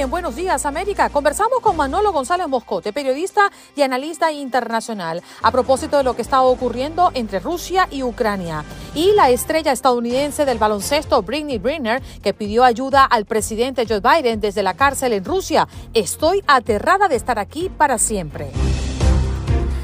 [0.00, 5.98] En Buenos Días América conversamos con Manolo González Moscote, periodista y analista internacional, a propósito
[5.98, 8.64] de lo que está ocurriendo entre Rusia y Ucrania.
[8.94, 14.40] Y la estrella estadounidense del baloncesto, Britney Brenner, que pidió ayuda al presidente Joe Biden
[14.40, 15.68] desde la cárcel en Rusia.
[15.92, 18.50] Estoy aterrada de estar aquí para siempre.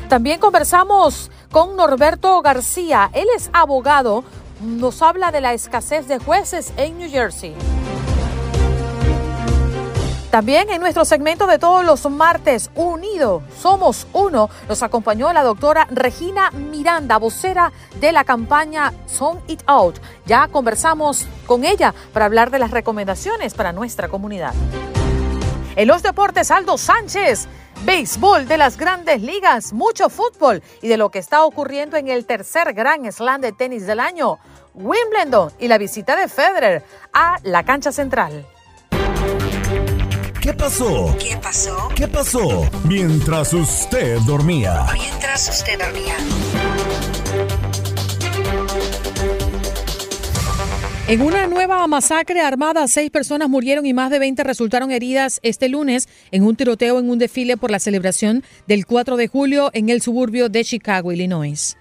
[0.09, 3.11] También conversamos con Norberto García.
[3.13, 4.25] Él es abogado.
[4.63, 7.55] Nos habla de la escasez de jueces en New Jersey.
[10.37, 15.87] También en nuestro segmento de todos los martes, Unido, Somos Uno, nos acompañó la doctora
[15.91, 19.97] Regina Miranda, vocera de la campaña Song It Out.
[20.27, 24.53] Ya conversamos con ella para hablar de las recomendaciones para nuestra comunidad.
[25.75, 27.49] En los deportes, Aldo Sánchez,
[27.87, 32.27] béisbol de las grandes ligas, mucho fútbol y de lo que está ocurriendo en el
[32.27, 34.39] tercer gran slam de tenis del año,
[34.75, 38.47] Wimbledon y la visita de Federer a la cancha central.
[40.47, 41.17] ¿Qué pasó?
[41.19, 41.89] ¿Qué pasó?
[41.97, 42.71] ¿Qué pasó?
[42.85, 44.87] Mientras usted dormía.
[44.93, 46.15] Mientras usted dormía.
[51.09, 55.69] En una nueva masacre armada, seis personas murieron y más de 20 resultaron heridas este
[55.69, 59.89] lunes en un tiroteo en un desfile por la celebración del 4 de julio en
[59.89, 61.77] el suburbio de Chicago, Illinois.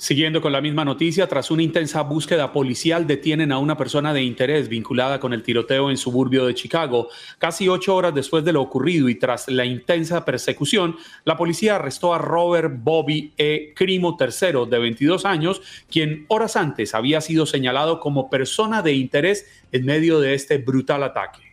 [0.00, 4.22] Siguiendo con la misma noticia, tras una intensa búsqueda policial detienen a una persona de
[4.22, 7.10] interés vinculada con el tiroteo en suburbio de Chicago.
[7.36, 10.96] Casi ocho horas después de lo ocurrido y tras la intensa persecución,
[11.26, 13.74] la policía arrestó a Robert Bobby E.
[13.76, 19.46] Crimo III, de 22 años, quien horas antes había sido señalado como persona de interés
[19.70, 21.49] en medio de este brutal ataque.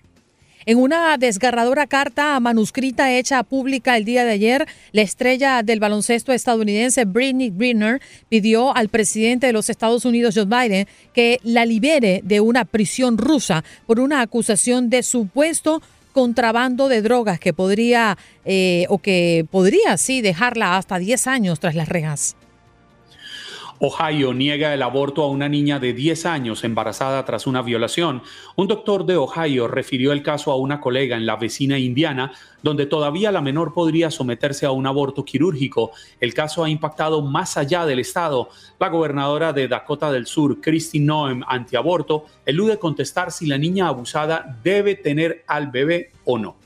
[0.67, 6.33] En una desgarradora carta manuscrita hecha pública el día de ayer, la estrella del baloncesto
[6.33, 12.19] estadounidense Britney Greener pidió al presidente de los Estados Unidos, Joe Biden, que la libere
[12.25, 18.87] de una prisión rusa por una acusación de supuesto contrabando de drogas que podría eh,
[18.89, 22.35] o que podría sí dejarla hasta 10 años tras las rejas.
[23.79, 28.23] Ohio niega el aborto a una niña de 10 años embarazada tras una violación.
[28.55, 32.31] Un doctor de Ohio refirió el caso a una colega en la vecina Indiana,
[32.63, 35.91] donde todavía la menor podría someterse a un aborto quirúrgico.
[36.19, 38.49] El caso ha impactado más allá del estado.
[38.79, 44.59] La gobernadora de Dakota del Sur, Christy Noem, antiaborto, elude contestar si la niña abusada
[44.63, 46.56] debe tener al bebé o no.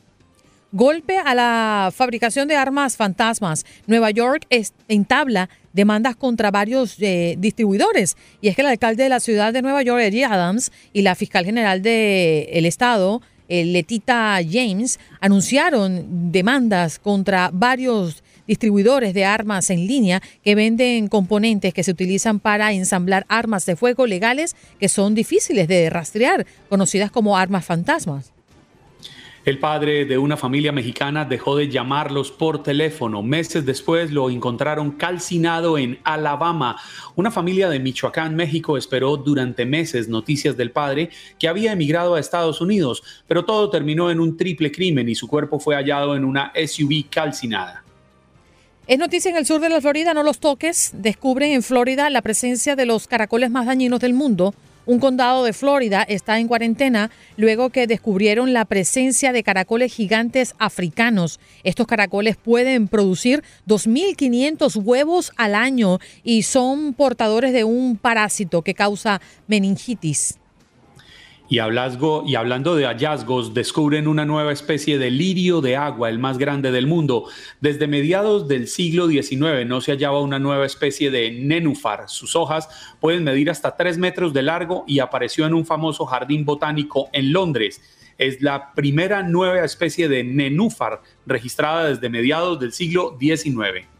[0.73, 3.65] Golpe a la fabricación de armas fantasmas.
[3.87, 4.47] Nueva York
[4.87, 8.15] entabla demandas contra varios eh, distribuidores.
[8.39, 11.15] Y es que el alcalde de la ciudad de Nueva York, Eddie Adams, y la
[11.15, 19.87] fiscal general del estado, eh, Letita James, anunciaron demandas contra varios distribuidores de armas en
[19.87, 25.15] línea que venden componentes que se utilizan para ensamblar armas de fuego legales que son
[25.15, 28.31] difíciles de rastrear, conocidas como armas fantasmas.
[29.43, 33.23] El padre de una familia mexicana dejó de llamarlos por teléfono.
[33.23, 36.79] Meses después lo encontraron calcinado en Alabama.
[37.15, 41.09] Una familia de Michoacán, México, esperó durante meses noticias del padre
[41.39, 45.27] que había emigrado a Estados Unidos, pero todo terminó en un triple crimen y su
[45.27, 47.83] cuerpo fue hallado en una SUV calcinada.
[48.85, 50.91] Es noticia en el sur de la Florida, no los toques.
[50.93, 54.53] Descubren en Florida la presencia de los caracoles más dañinos del mundo.
[54.85, 60.55] Un condado de Florida está en cuarentena luego que descubrieron la presencia de caracoles gigantes
[60.57, 61.39] africanos.
[61.63, 68.73] Estos caracoles pueden producir 2.500 huevos al año y son portadores de un parásito que
[68.73, 70.40] causa meningitis.
[71.51, 76.37] Y, y, hablando de hallazgos, descubren una nueva especie de lirio de agua, el más
[76.37, 77.25] grande del mundo.
[77.59, 82.07] Desde mediados del siglo XIX no se hallaba una nueva especie de nenúfar.
[82.07, 82.69] Sus hojas
[83.01, 87.33] pueden medir hasta 3 metros de largo y apareció en un famoso jardín botánico en
[87.33, 87.81] Londres.
[88.17, 93.90] Es la primera nueva especie de nenúfar registrada desde mediados del siglo XIX.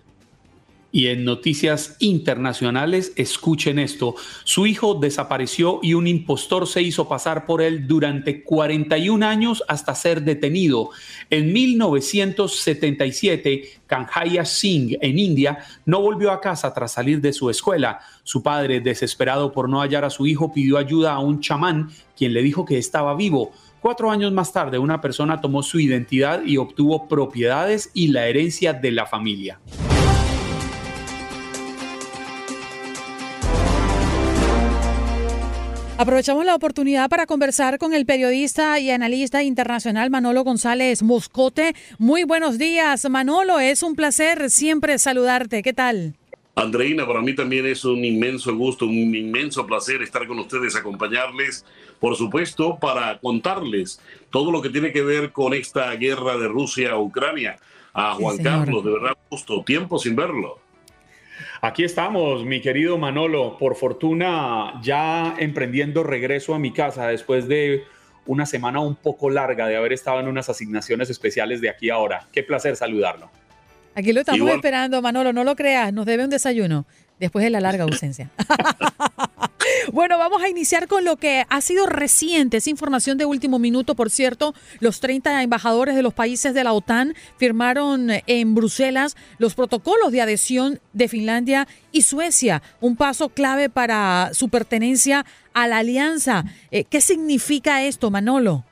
[0.91, 4.15] Y en noticias internacionales, escuchen esto.
[4.44, 9.94] Su hijo desapareció y un impostor se hizo pasar por él durante 41 años hasta
[9.94, 10.89] ser detenido.
[11.30, 18.00] En 1977, Kanhaya Singh, en India, no volvió a casa tras salir de su escuela.
[18.24, 22.33] Su padre, desesperado por no hallar a su hijo, pidió ayuda a un chamán, quien
[22.33, 23.51] le dijo que estaba vivo.
[23.80, 28.74] Cuatro años más tarde, una persona tomó su identidad y obtuvo propiedades y la herencia
[28.74, 29.59] de la familia.
[36.00, 41.75] Aprovechamos la oportunidad para conversar con el periodista y analista internacional Manolo González Moscote.
[41.98, 43.60] Muy buenos días, Manolo.
[43.60, 45.62] Es un placer siempre saludarte.
[45.62, 46.16] ¿Qué tal?
[46.56, 51.66] Andreina, para mí también es un inmenso gusto, un inmenso placer estar con ustedes, acompañarles,
[52.00, 54.00] por supuesto, para contarles
[54.30, 57.57] todo lo que tiene que ver con esta guerra de Rusia a Ucrania.
[57.92, 60.60] A Juan Carlos, de verdad, justo tiempo sin verlo.
[61.62, 67.84] Aquí estamos, mi querido Manolo, por fortuna ya emprendiendo regreso a mi casa después de
[68.26, 71.96] una semana un poco larga de haber estado en unas asignaciones especiales de aquí a
[71.96, 72.28] ahora.
[72.32, 73.30] Qué placer saludarlo.
[73.94, 76.86] Aquí lo estamos esperando, Manolo, no lo creas, nos debe un desayuno
[77.20, 78.30] después de la larga ausencia.
[79.94, 83.96] bueno, vamos a iniciar con lo que ha sido reciente, es información de último minuto,
[83.96, 89.56] por cierto, los 30 embajadores de los países de la OTAN firmaron en Bruselas los
[89.56, 95.80] protocolos de adhesión de Finlandia y Suecia, un paso clave para su pertenencia a la
[95.80, 96.46] alianza.
[96.72, 98.66] Eh, ¿Qué significa esto, Manolo?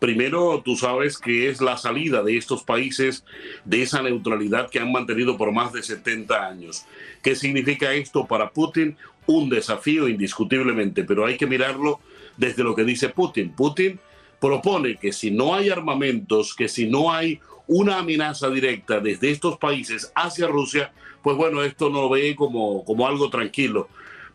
[0.00, 3.22] Primero, tú sabes que es la salida de estos países
[3.66, 6.86] de esa neutralidad que han mantenido por más de 70 años.
[7.22, 8.96] ¿Qué significa esto para Putin?
[9.26, 12.00] Un desafío indiscutiblemente, pero hay que mirarlo
[12.38, 13.52] desde lo que dice Putin.
[13.52, 14.00] Putin
[14.40, 19.58] propone que si no hay armamentos, que si no hay una amenaza directa desde estos
[19.58, 23.88] países hacia Rusia, pues bueno, esto no lo ve como, como algo tranquilo.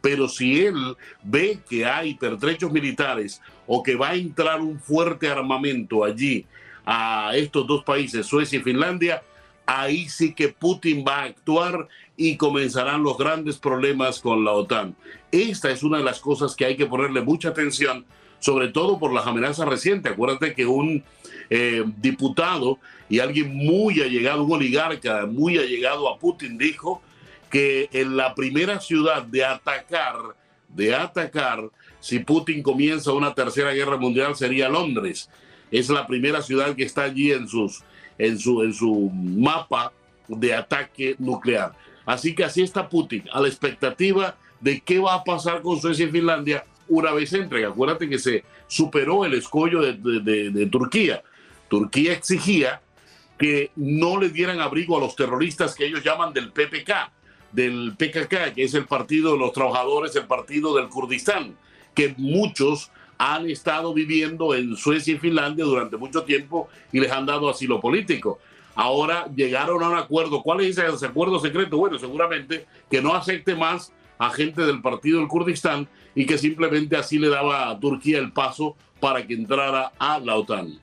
[0.05, 5.27] Pero si él ve que hay pertrechos militares o que va a entrar un fuerte
[5.27, 6.45] armamento allí
[6.85, 9.23] a estos dos países, Suecia y Finlandia,
[9.65, 14.95] ahí sí que Putin va a actuar y comenzarán los grandes problemas con la OTAN.
[15.31, 18.05] Esta es una de las cosas que hay que ponerle mucha atención,
[18.37, 20.11] sobre todo por las amenazas recientes.
[20.11, 21.03] Acuérdate que un
[21.49, 22.77] eh, diputado
[23.09, 27.01] y alguien muy allegado, un oligarca muy allegado a Putin, dijo
[27.55, 30.17] que en la primera ciudad de atacar,
[30.67, 31.69] de atacar,
[32.01, 35.29] si Putin comienza una tercera guerra mundial sería Londres.
[35.71, 37.81] Es la primera ciudad que está allí en, sus,
[38.17, 39.93] en, su, en su mapa
[40.27, 41.71] de ataque nuclear.
[42.05, 46.07] Así que así está Putin, a la expectativa de qué va a pasar con Suecia
[46.07, 47.65] y Finlandia una vez entre.
[47.65, 49.93] Acuérdate que se superó el escollo de,
[50.51, 51.23] de Turquía.
[51.69, 52.81] Turquía exigía
[53.39, 57.14] que no le dieran abrigo a los terroristas que ellos llaman del PPK,
[57.55, 61.55] del PKK, que es el partido de los trabajadores, el partido del Kurdistán
[61.95, 67.25] que muchos han estado viviendo en Suecia y Finlandia durante mucho tiempo y les han
[67.25, 68.39] dado asilo político.
[68.75, 70.43] Ahora llegaron a un acuerdo.
[70.43, 71.77] ¿Cuál es ese acuerdo secreto?
[71.77, 76.97] Bueno, seguramente que no acepte más a gente del partido del Kurdistán y que simplemente
[76.97, 80.77] así le daba a Turquía el paso para que entrara a la OTAN.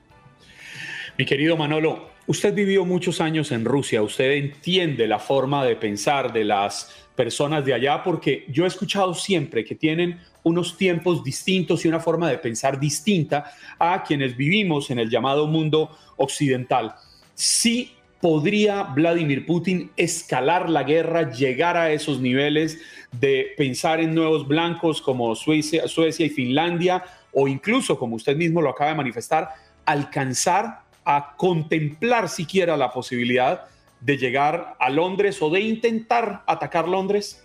[1.17, 6.31] Mi querido Manolo, usted vivió muchos años en Rusia, usted entiende la forma de pensar
[6.31, 11.85] de las personas de allá porque yo he escuchado siempre que tienen unos tiempos distintos
[11.85, 16.95] y una forma de pensar distinta a quienes vivimos en el llamado mundo occidental.
[17.35, 22.79] Sí podría Vladimir Putin escalar la guerra, llegar a esos niveles
[23.11, 27.03] de pensar en nuevos blancos como Suecia, Suecia y Finlandia,
[27.33, 29.49] o incluso, como usted mismo lo acaba de manifestar,
[29.85, 33.65] alcanzar a contemplar siquiera la posibilidad
[33.99, 37.43] de llegar a Londres o de intentar atacar Londres?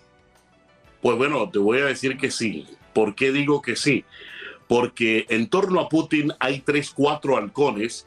[1.01, 2.67] Pues bueno, te voy a decir que sí.
[2.93, 4.05] ¿Por qué digo que sí?
[4.67, 8.07] Porque en torno a Putin hay tres, cuatro halcones,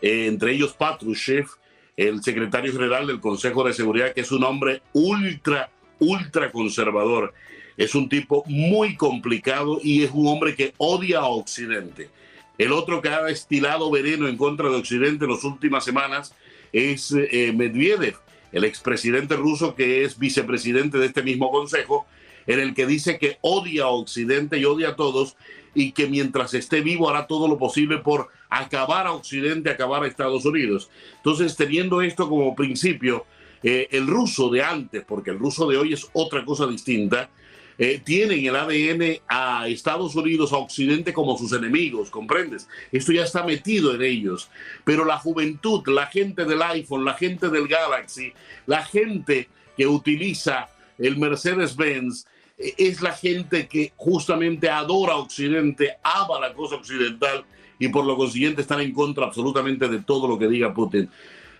[0.00, 1.46] eh, entre ellos Patrushev,
[1.96, 7.32] el secretario general del Consejo de Seguridad, que es un hombre ultra, ultra conservador.
[7.76, 12.10] Es un tipo muy complicado y es un hombre que odia a Occidente.
[12.62, 16.32] El otro que ha destilado veneno en contra de Occidente en las últimas semanas
[16.72, 18.14] es eh, Medvedev,
[18.52, 22.06] el expresidente ruso que es vicepresidente de este mismo consejo,
[22.46, 25.36] en el que dice que odia a Occidente y odia a todos
[25.74, 30.06] y que mientras esté vivo hará todo lo posible por acabar a Occidente, acabar a
[30.06, 30.88] Estados Unidos.
[31.16, 33.26] Entonces, teniendo esto como principio,
[33.64, 37.28] eh, el ruso de antes, porque el ruso de hoy es otra cosa distinta,
[37.78, 42.68] eh, tienen el ADN a Estados Unidos, a Occidente como sus enemigos, ¿comprendes?
[42.90, 44.50] Esto ya está metido en ellos.
[44.84, 48.32] Pero la juventud, la gente del iPhone, la gente del Galaxy,
[48.66, 52.26] la gente que utiliza el Mercedes-Benz,
[52.58, 57.44] eh, es la gente que justamente adora Occidente, ama la cosa occidental
[57.78, 61.08] y por lo consiguiente están en contra absolutamente de todo lo que diga Putin.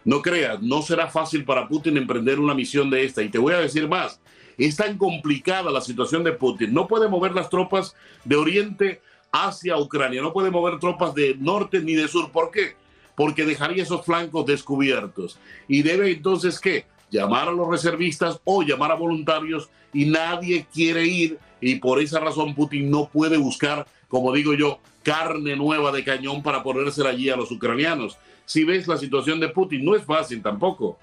[0.04, 3.23] No creas, no será fácil para Putin emprender una misión de esta.
[3.23, 4.21] Y te voy a decir más,
[4.59, 6.73] es tan complicada la situación de Putin.
[6.75, 7.94] No puede mover las tropas
[8.25, 9.00] de Oriente
[9.32, 12.30] hacia Ucrania, no puede mover tropas de norte ni de sur.
[12.30, 12.76] ¿Por qué?
[13.16, 15.38] Porque dejaría esos flancos descubiertos.
[15.68, 16.87] Y debe entonces, ¿qué?
[17.11, 21.38] Llamar a los reservistas o llamar a voluntarios y nadie quiere ir.
[21.61, 26.42] Y por esa razón Putin no puede buscar, como digo yo, carne nueva de cañón
[26.42, 28.18] para ponérsela allí a los ucranianos.
[28.44, 30.99] Si ves la situación de Putin, no es fácil tampoco.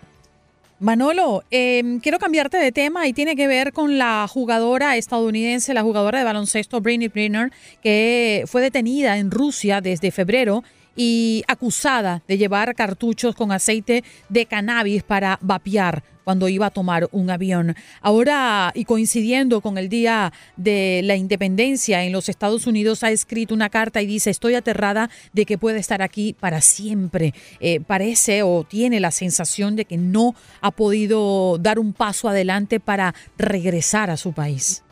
[0.79, 5.83] Manolo, em, quiero cambiarte de tema y tiene que ver con la jugadora estadounidense, la
[5.83, 7.51] jugadora de baloncesto Britney Brenner,
[7.83, 10.63] que fue detenida en Rusia desde febrero
[11.01, 17.07] y acusada de llevar cartuchos con aceite de cannabis para vapear cuando iba a tomar
[17.13, 17.73] un avión.
[18.01, 23.53] Ahora, y coincidiendo con el Día de la Independencia en los Estados Unidos, ha escrito
[23.53, 27.33] una carta y dice, estoy aterrada de que pueda estar aquí para siempre.
[27.61, 32.81] Eh, parece o tiene la sensación de que no ha podido dar un paso adelante
[32.81, 34.83] para regresar a su país.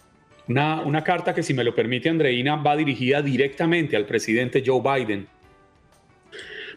[0.48, 4.82] Una, una carta que, si me lo permite, Andreina, va dirigida directamente al presidente Joe
[4.82, 5.28] Biden.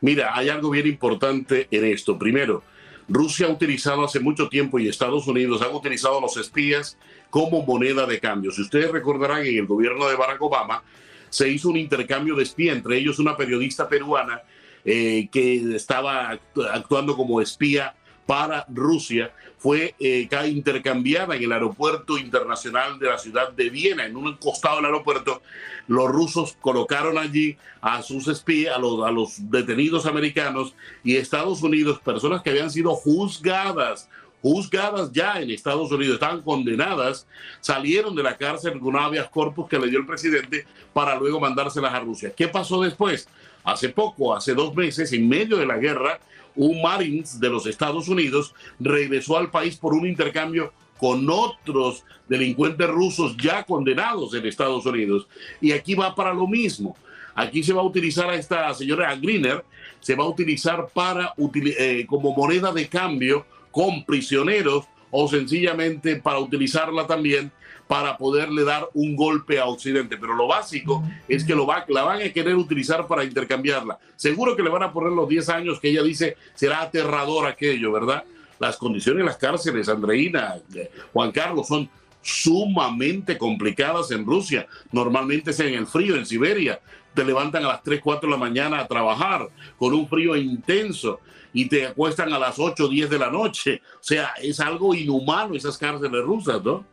[0.01, 2.19] Mira, hay algo bien importante en esto.
[2.19, 2.63] Primero,
[3.09, 6.97] Rusia ha utilizado hace mucho tiempo y Estados Unidos han utilizado a los espías
[7.29, 8.53] como moneda de cambio.
[8.53, 10.83] Si ustedes recordarán, en el gobierno de Barack Obama
[11.29, 14.43] se hizo un intercambio de espía, entre ellos una periodista peruana
[14.85, 16.39] eh, que estaba
[16.73, 17.95] actuando como espía
[18.31, 24.07] para Rusia fue eh, intercambiada en el aeropuerto internacional de la ciudad de Viena.
[24.07, 25.43] En un costado del aeropuerto,
[25.89, 31.61] los rusos colocaron allí a sus espías, a los, a los detenidos americanos y Estados
[31.65, 34.09] Unidos, personas que habían sido juzgadas
[34.43, 37.27] juzgadas ya en Estados Unidos, estaban condenadas,
[37.61, 41.93] salieron de la cárcel con habeas corpus que le dio el presidente para luego mandárselas
[41.93, 42.33] a Rusia.
[42.35, 43.29] ¿Qué pasó después?
[43.65, 46.19] Hace poco, hace dos meses, en medio de la guerra,
[46.57, 52.89] un Marines de los Estados Unidos regresó al país por un intercambio con otros delincuentes
[52.89, 55.27] rusos ya condenados en Estados Unidos.
[55.61, 56.97] Y aquí va para lo mismo.
[57.35, 59.65] Aquí se va a utilizar a esta señora Greener,
[60.01, 66.39] se va a utilizar para eh, como moneda de cambio con prisioneros o sencillamente para
[66.39, 67.51] utilizarla también
[67.91, 70.17] para poderle dar un golpe a Occidente.
[70.17, 73.99] Pero lo básico es que lo va, la van a querer utilizar para intercambiarla.
[74.15, 77.91] Seguro que le van a poner los 10 años que ella dice será aterrador aquello,
[77.91, 78.23] ¿verdad?
[78.61, 81.91] Las condiciones en las cárceles, Andreina, eh, Juan Carlos, son
[82.23, 84.69] sumamente complicadas en Rusia.
[84.93, 86.79] Normalmente es en el frío, en Siberia.
[87.13, 91.19] Te levantan a las 3, 4 de la mañana a trabajar con un frío intenso
[91.53, 93.83] y te acuestan a las 8 o 10 de la noche.
[93.95, 96.85] O sea, es algo inhumano esas cárceles rusas, ¿no?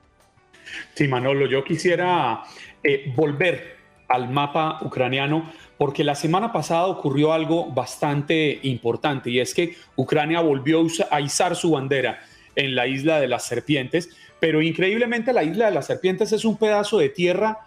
[0.93, 2.43] Sí, Manolo, yo quisiera
[2.83, 9.53] eh, volver al mapa ucraniano porque la semana pasada ocurrió algo bastante importante y es
[9.53, 12.19] que Ucrania volvió a izar su bandera
[12.55, 14.09] en la isla de las serpientes,
[14.39, 17.59] pero increíblemente la isla de las serpientes es un pedazo de tierra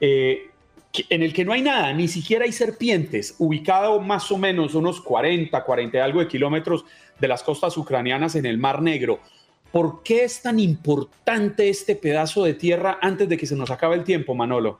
[0.00, 0.48] eh,
[1.10, 5.00] en el que no hay nada, ni siquiera hay serpientes, ubicado más o menos unos
[5.00, 6.84] 40, 40 y algo de kilómetros
[7.20, 9.20] de las costas ucranianas en el Mar Negro.
[9.72, 13.96] ¿Por qué es tan importante este pedazo de tierra antes de que se nos acabe
[13.96, 14.78] el tiempo, Manolo?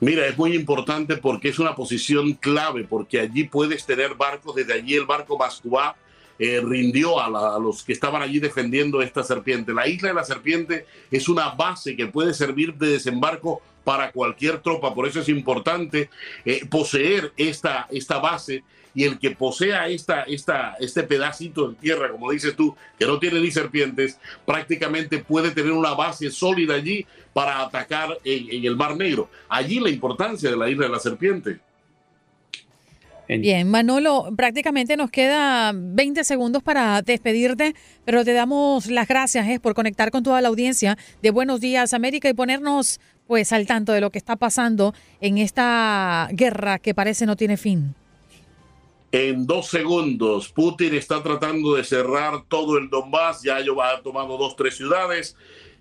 [0.00, 4.72] Mira, es muy importante porque es una posición clave, porque allí puedes tener barcos, desde
[4.72, 5.96] allí el barco Moskva
[6.38, 9.74] eh, rindió a, los que estaban allí defendiendo esta serpiente.
[9.74, 14.60] La isla de la serpiente es una base que puede servir de desembarco para cualquier
[14.60, 16.08] tropa, por eso es importante
[16.44, 18.62] eh, poseer esta, esta base
[18.94, 23.18] y el que posea esta, esta, este pedacito de tierra, como dices tú, que no
[23.18, 28.96] tiene ni serpientes, prácticamente puede tener una base sólida allí para atacar en, el Mar
[28.96, 29.30] Negro.
[29.48, 31.60] Allí la importancia de la isla de la serpiente.
[33.28, 39.60] Bien, Manolo, prácticamente nos queda 20 segundos para despedirte, pero te damos las gracias eh,
[39.60, 43.92] por conectar con toda la audiencia de Buenos Días América y ponernos pues al tanto
[43.92, 47.94] de lo que está pasando en esta guerra que parece no tiene fin.
[49.12, 50.50] En dos segundos.
[50.50, 55.36] Putin está tratando de cerrar todo el Donbass, ya ellos han tomado dos, tres ciudades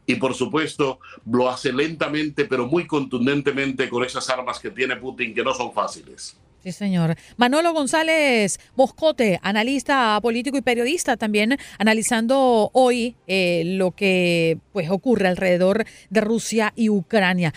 [0.05, 5.35] y por supuesto lo hace lentamente pero muy contundentemente con esas armas que tiene Putin
[5.35, 6.39] que no son fáciles.
[6.63, 7.15] Sí, señor.
[7.37, 15.29] Manolo González Moscote, analista político y periodista, también analizando hoy eh, lo que pues ocurre
[15.29, 17.53] alrededor de Rusia y Ucrania.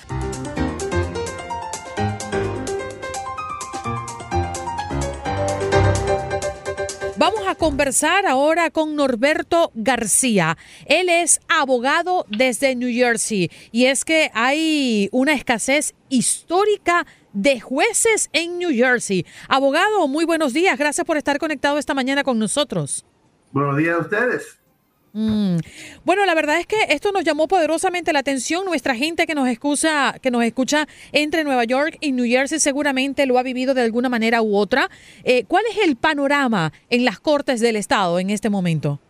[7.62, 10.59] Conversar ahora con Norberto García.
[10.85, 18.31] Él es abogado desde New Jersey y es que hay una escasez histórica de jueces
[18.33, 19.25] en New Jersey.
[19.47, 20.76] Abogado, muy buenos días.
[20.76, 23.07] Gracias por estar conectado esta mañana con nosotros.
[23.52, 24.62] Buenos días a ustedes.
[25.12, 25.59] Mm.
[26.04, 28.64] Bueno, la verdad es que esto nos llamó poderosamente la atención.
[28.64, 33.26] Nuestra gente que nos escucha, que nos escucha entre Nueva York y New Jersey seguramente
[33.26, 34.88] lo ha vivido de alguna manera u otra.
[35.25, 39.00] Eh, ¿Cuál es el panorama en las cortes del estado en este momento?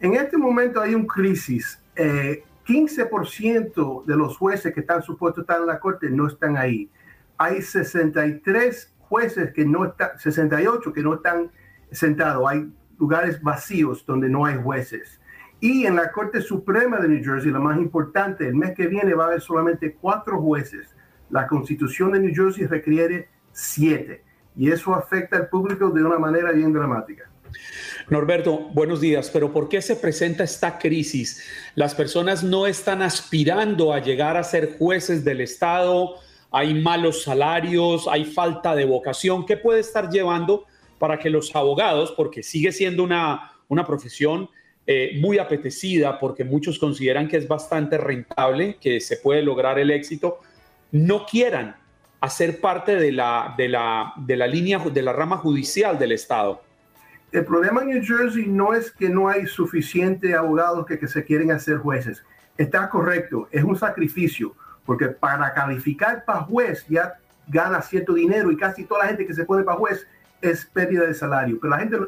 [0.00, 1.80] En este momento hay un crisis.
[1.96, 6.90] Eh, 15% de los jueces que están supuestos estar en la corte no están ahí.
[7.38, 11.50] Hay 63 jueces que no están, 68 que no están
[11.90, 12.44] sentados.
[12.48, 12.68] Hay
[12.98, 15.20] lugares vacíos donde no hay jueces.
[15.60, 19.14] Y en la Corte Suprema de New Jersey, la más importante, el mes que viene
[19.14, 20.94] va a haber solamente cuatro jueces.
[21.30, 24.22] La Constitución de New Jersey requiere siete.
[24.54, 27.30] Y eso afecta al público de una manera bien dramática.
[28.08, 31.42] Norberto, buenos días, pero ¿por qué se presenta esta crisis?
[31.74, 36.16] Las personas no están aspirando a llegar a ser jueces del Estado,
[36.50, 39.44] hay malos salarios, hay falta de vocación.
[39.44, 40.66] ¿Qué puede estar llevando
[40.98, 44.48] para que los abogados, porque sigue siendo una, una profesión
[44.86, 49.90] eh, muy apetecida, porque muchos consideran que es bastante rentable, que se puede lograr el
[49.90, 50.38] éxito,
[50.92, 51.76] no quieran
[52.20, 56.62] hacer parte de la, de la, de la línea, de la rama judicial del Estado.
[57.32, 61.24] El problema en New Jersey no es que no hay suficiente abogados que, que se
[61.24, 62.24] quieren hacer jueces.
[62.56, 67.14] Está correcto, es un sacrificio, porque para calificar para juez ya
[67.48, 70.06] gana cierto dinero y casi toda la gente que se pone para juez
[70.50, 71.58] es pérdida de salario.
[71.60, 71.98] Pero la gente,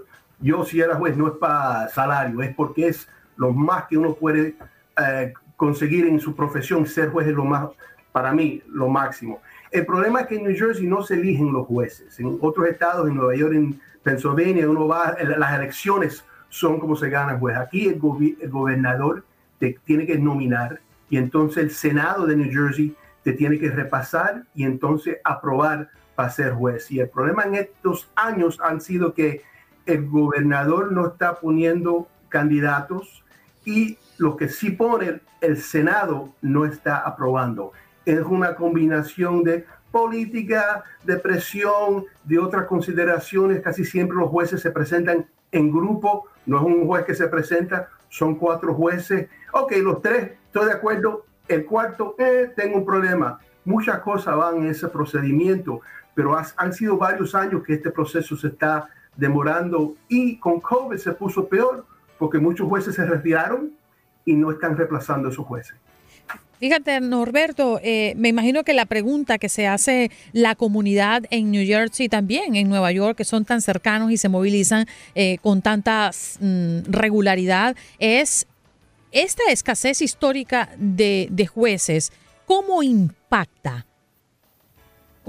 [0.40, 4.14] yo si era juez, no es para salario, es porque es lo más que uno
[4.14, 4.57] puede
[4.96, 6.87] eh, conseguir en su profesión.
[6.87, 7.68] Ser juez es lo más,
[8.12, 9.40] para mí, lo máximo.
[9.70, 12.18] El problema es que en New Jersey no se eligen los jueces.
[12.18, 17.11] En otros estados, en Nueva York, en Pennsylvania, uno va, las elecciones son como se
[17.11, 17.57] gana juez.
[17.57, 18.01] Aquí el,
[18.40, 19.24] el gobernador
[19.59, 24.44] te tiene que nominar y entonces el Senado de New Jersey te tiene que repasar
[24.55, 26.90] y entonces aprobar para ser juez.
[26.90, 29.42] Y el problema en estos años han sido que
[29.87, 33.22] el gobernador no está poniendo candidatos
[33.64, 37.70] y lo que sí pone el Senado no está aprobando.
[38.04, 43.61] Es una combinación de política, de presión, de otras consideraciones.
[43.61, 47.90] Casi siempre los jueces se presentan en grupo, no es un juez que se presenta,
[48.09, 49.28] son cuatro jueces.
[49.52, 51.26] Ok, los tres, estoy de acuerdo.
[51.46, 53.38] El cuarto, eh, tengo un problema.
[53.68, 55.83] Muchas cosas van en ese procedimiento
[56.18, 61.12] pero han sido varios años que este proceso se está demorando y con COVID se
[61.12, 61.87] puso peor
[62.18, 63.70] porque muchos jueces se retiraron
[64.24, 65.76] y no están reemplazando a esos jueces.
[66.59, 71.64] Fíjate, Norberto, eh, me imagino que la pregunta que se hace la comunidad en New
[71.64, 76.11] Jersey también, en Nueva York, que son tan cercanos y se movilizan eh, con tanta
[76.40, 78.48] mm, regularidad, es
[79.12, 82.11] esta escasez histórica de, de jueces,
[82.48, 83.84] ¿cómo impacta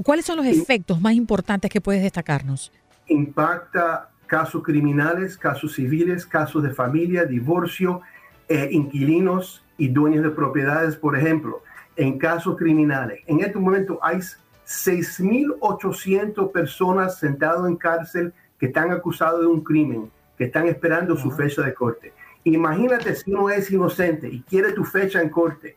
[0.05, 2.71] ¿Cuáles son los efectos más importantes que puedes destacarnos?
[3.07, 7.99] Impacta casos criminales, casos civiles, casos de familia, divorcio,
[8.47, 11.63] eh, inquilinos y dueños de propiedades, por ejemplo.
[11.97, 14.19] En casos criminales, en este momento hay
[14.65, 21.29] 6.800 personas sentadas en cárcel que están acusados de un crimen, que están esperando su
[21.29, 22.13] fecha de corte.
[22.45, 25.75] Imagínate si uno es inocente y quiere tu fecha en corte.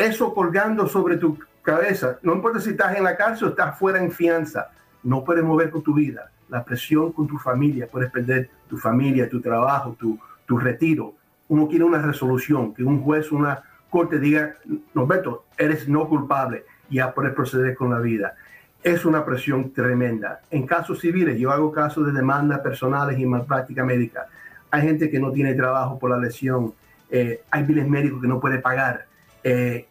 [0.00, 4.02] Eso colgando sobre tu cabeza, no importa si estás en la cárcel o estás fuera
[4.02, 4.70] en fianza,
[5.02, 6.30] no puedes mover con tu vida.
[6.48, 11.12] La presión con tu familia, puedes perder tu familia, tu trabajo, tu, tu retiro.
[11.48, 14.56] Uno quiere una resolución, que un juez, una corte diga,
[14.94, 18.36] Norberto, eres no culpable, ya puedes proceder con la vida.
[18.82, 20.40] Es una presión tremenda.
[20.50, 24.28] En casos civiles, yo hago casos de demandas personales y práctica médica.
[24.70, 26.72] Hay gente que no tiene trabajo por la lesión,
[27.10, 29.04] eh, hay biles médicos que no puede pagar.
[29.44, 29.88] Eh,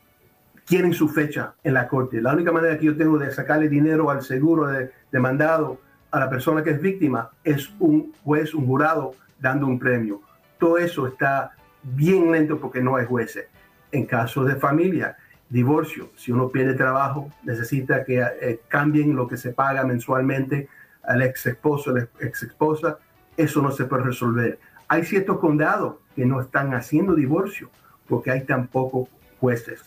[0.70, 2.22] quieren su fecha en la corte.
[2.22, 6.30] La única manera que yo tengo de sacarle dinero al seguro de, demandado a la
[6.30, 10.22] persona que es víctima es un juez, un jurado dando un premio.
[10.60, 13.48] Todo eso está bien lento porque no hay jueces.
[13.92, 15.18] En casos de familia,
[15.50, 20.70] divorcio, si uno pierde trabajo, necesita que eh, cambien lo que se paga mensualmente
[21.02, 23.00] al ex esposo, la ex esposa,
[23.36, 24.60] eso no se puede resolver.
[24.88, 27.72] Hay ciertos condados que no están haciendo divorcio
[28.08, 29.84] porque hay tan pocos jueces.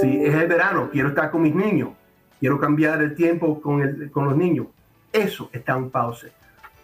[0.00, 1.90] Si es el verano, quiero estar con mis niños,
[2.38, 4.66] quiero cambiar el tiempo con, el, con los niños,
[5.10, 6.26] eso está en pausa.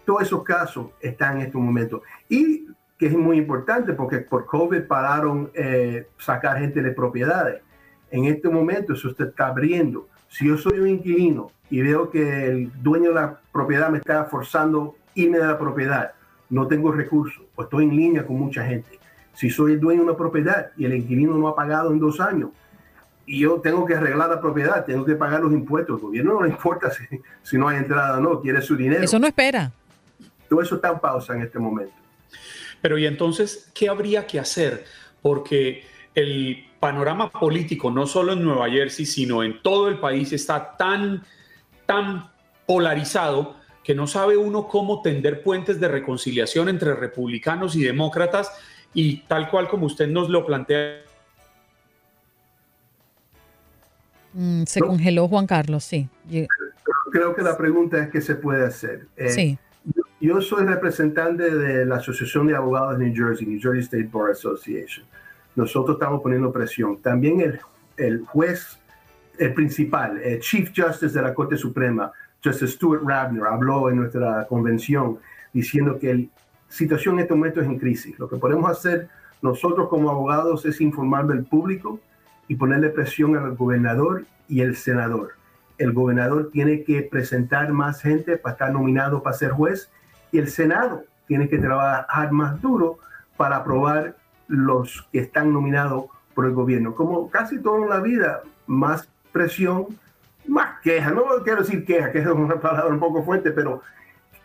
[0.06, 2.02] Todos esos casos están en este momento.
[2.28, 2.66] Y
[2.98, 7.60] que es muy importante porque por COVID pararon eh, sacar gente de propiedades.
[8.10, 10.08] En este momento eso se está abriendo.
[10.28, 14.24] Si yo soy un inquilino y veo que el dueño de la propiedad me está
[14.24, 16.12] forzando irme de la propiedad,
[16.48, 18.98] no tengo recursos o estoy en línea con mucha gente.
[19.34, 22.20] Si soy el dueño de una propiedad y el inquilino no ha pagado en dos
[22.20, 22.50] años
[23.26, 26.42] y yo tengo que arreglar la propiedad, tengo que pagar los impuestos, el gobierno no
[26.42, 27.04] le importa si,
[27.42, 29.02] si no hay entrada o no, quiere su dinero.
[29.02, 29.70] Eso no espera.
[30.48, 31.94] Todo eso está en pausa en este momento.
[32.80, 34.84] Pero y entonces, ¿qué habría que hacer?
[35.22, 40.76] Porque el panorama político, no solo en Nueva Jersey, sino en todo el país, está
[40.76, 41.22] tan,
[41.86, 42.30] tan
[42.66, 48.52] polarizado que no sabe uno cómo tender puentes de reconciliación entre republicanos y demócratas
[48.94, 51.02] y tal cual como usted nos lo plantea.
[54.34, 56.08] Mm, se congeló Juan Carlos, sí.
[57.10, 59.06] Creo que la pregunta es qué se puede hacer.
[59.16, 59.58] Eh, sí.
[60.20, 64.30] Yo soy representante de la Asociación de Abogados de New Jersey, New Jersey State Bar
[64.30, 65.04] Association.
[65.56, 67.02] Nosotros estamos poniendo presión.
[67.02, 67.60] También el,
[67.96, 68.78] el juez,
[69.38, 74.46] el principal, el Chief Justice de la Corte Suprema, Justice Stuart Rabner, habló en nuestra
[74.46, 75.18] convención
[75.52, 76.24] diciendo que la
[76.68, 78.18] situación en este momento es en crisis.
[78.18, 79.08] Lo que podemos hacer
[79.42, 81.98] nosotros como abogados es informar del público
[82.52, 85.30] y ponerle presión al gobernador y el senador.
[85.78, 89.90] El gobernador tiene que presentar más gente para estar nominado para ser juez
[90.32, 92.98] y el Senado tiene que trabajar más duro
[93.38, 94.16] para aprobar
[94.48, 96.94] los que están nominados por el gobierno.
[96.94, 99.86] Como casi toda la vida, más presión,
[100.46, 101.10] más queja.
[101.10, 103.80] No quiero decir queja, que es una palabra un poco fuerte, pero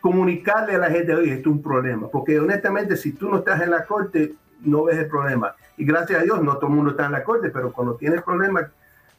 [0.00, 2.08] comunicarle a la gente, oye, esto es un problema.
[2.08, 5.54] Porque honestamente, si tú no estás en la corte, no ves el problema.
[5.76, 8.22] Y gracias a Dios, no todo el mundo está en la corte, pero cuando tienes
[8.22, 8.66] problemas,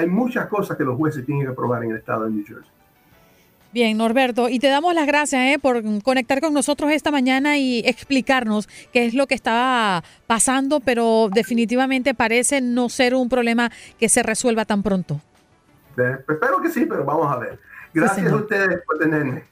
[0.00, 2.70] Hay muchas cosas que los jueces tienen que aprobar en el estado de New Jersey.
[3.72, 7.80] Bien, Norberto, y te damos las gracias eh, por conectar con nosotros esta mañana y
[7.86, 14.08] explicarnos qué es lo que está pasando, pero definitivamente parece no ser un problema que
[14.08, 15.20] se resuelva tan pronto.
[15.96, 17.60] Eh, espero que sí, pero vamos a ver.
[17.94, 19.44] Gracias a ustedes por tenerme.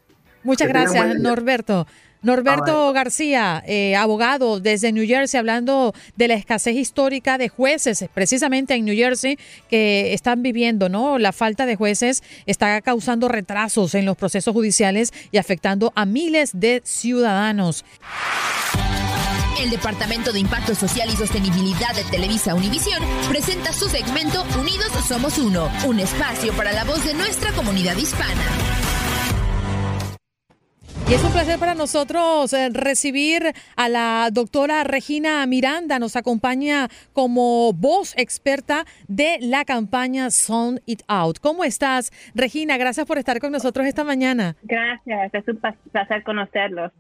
[0.43, 1.87] Muchas gracias, Norberto.
[2.23, 8.75] Norberto García, eh, abogado desde New Jersey, hablando de la escasez histórica de jueces, precisamente
[8.75, 11.19] en New Jersey, que están viviendo, ¿no?
[11.19, 16.51] La falta de jueces está causando retrasos en los procesos judiciales y afectando a miles
[16.55, 17.85] de ciudadanos.
[19.61, 25.37] El Departamento de Impacto Social y Sostenibilidad de Televisa Univisión presenta su segmento Unidos Somos
[25.39, 28.88] Uno, un espacio para la voz de nuestra comunidad hispana.
[31.11, 33.43] Y es un placer para nosotros eh, recibir
[33.77, 35.99] a la doctora Regina Miranda.
[35.99, 41.39] Nos acompaña como voz experta de la campaña Sound It Out.
[41.41, 42.77] ¿Cómo estás, Regina?
[42.77, 44.55] Gracias por estar con nosotros esta mañana.
[44.65, 45.59] Gracias, es un
[45.93, 46.93] placer conocerlos.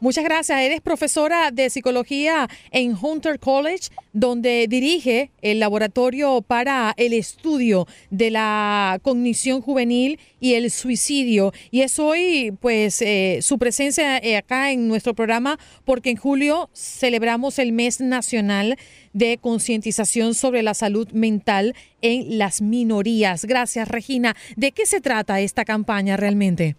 [0.00, 0.60] Muchas gracias.
[0.60, 8.30] Eres profesora de psicología en Hunter College, donde dirige el laboratorio para el estudio de
[8.30, 11.52] la cognición juvenil y el suicidio.
[11.72, 16.70] Y es hoy, pues, eh, su presencia eh, acá en nuestro programa, porque en julio
[16.74, 18.78] celebramos el mes nacional
[19.12, 23.44] de concientización sobre la salud mental en las minorías.
[23.44, 24.36] Gracias, Regina.
[24.54, 26.76] ¿De qué se trata esta campaña realmente?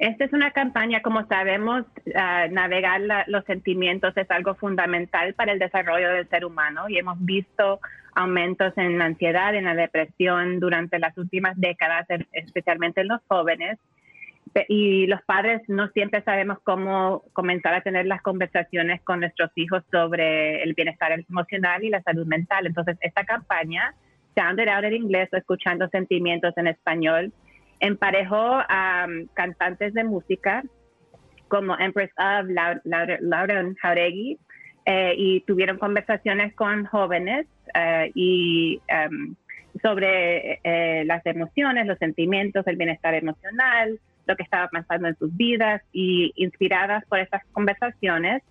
[0.00, 1.84] Esta es una campaña, como sabemos,
[2.14, 7.22] ah, navegar los sentimientos es algo fundamental para el desarrollo del ser humano y hemos
[7.22, 7.80] visto
[8.14, 13.78] aumentos en la ansiedad, en la depresión durante las últimas décadas, especialmente en los jóvenes.
[14.68, 19.84] Y los padres no siempre sabemos cómo comenzar a tener las conversaciones con nuestros hijos
[19.90, 22.66] sobre el bienestar emocional y la salud mental.
[22.66, 23.94] Entonces, esta campaña,
[24.34, 27.34] Sound It Out en inglés Escuchando Sentimientos en español,
[27.80, 30.62] emparejó a um, cantantes de música
[31.48, 32.46] como Empress of,
[32.84, 34.38] Lauren Jauregui,
[34.86, 39.34] eh, y tuvieron conversaciones con jóvenes eh, y um,
[39.82, 45.36] sobre eh, las emociones, los sentimientos, el bienestar emocional, lo que estaba pasando en sus
[45.36, 48.42] vidas y inspiradas por esas conversaciones,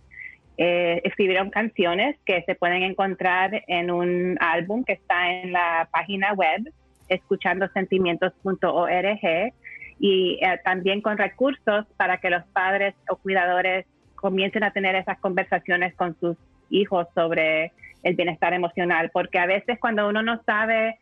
[0.61, 6.73] escribieron canciones que se pueden encontrar en un álbum que está en la página web
[7.10, 9.54] escuchandosentimientos.org
[10.00, 15.19] y eh, también con recursos para que los padres o cuidadores comiencen a tener esas
[15.19, 16.38] conversaciones con sus
[16.69, 17.72] hijos sobre
[18.04, 21.00] el bienestar emocional, porque a veces cuando uno no sabe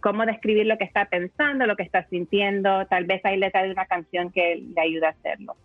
[0.00, 3.70] cómo describir lo que está pensando, lo que está sintiendo, tal vez hay letra de
[3.70, 5.56] una canción que le ayuda a hacerlo.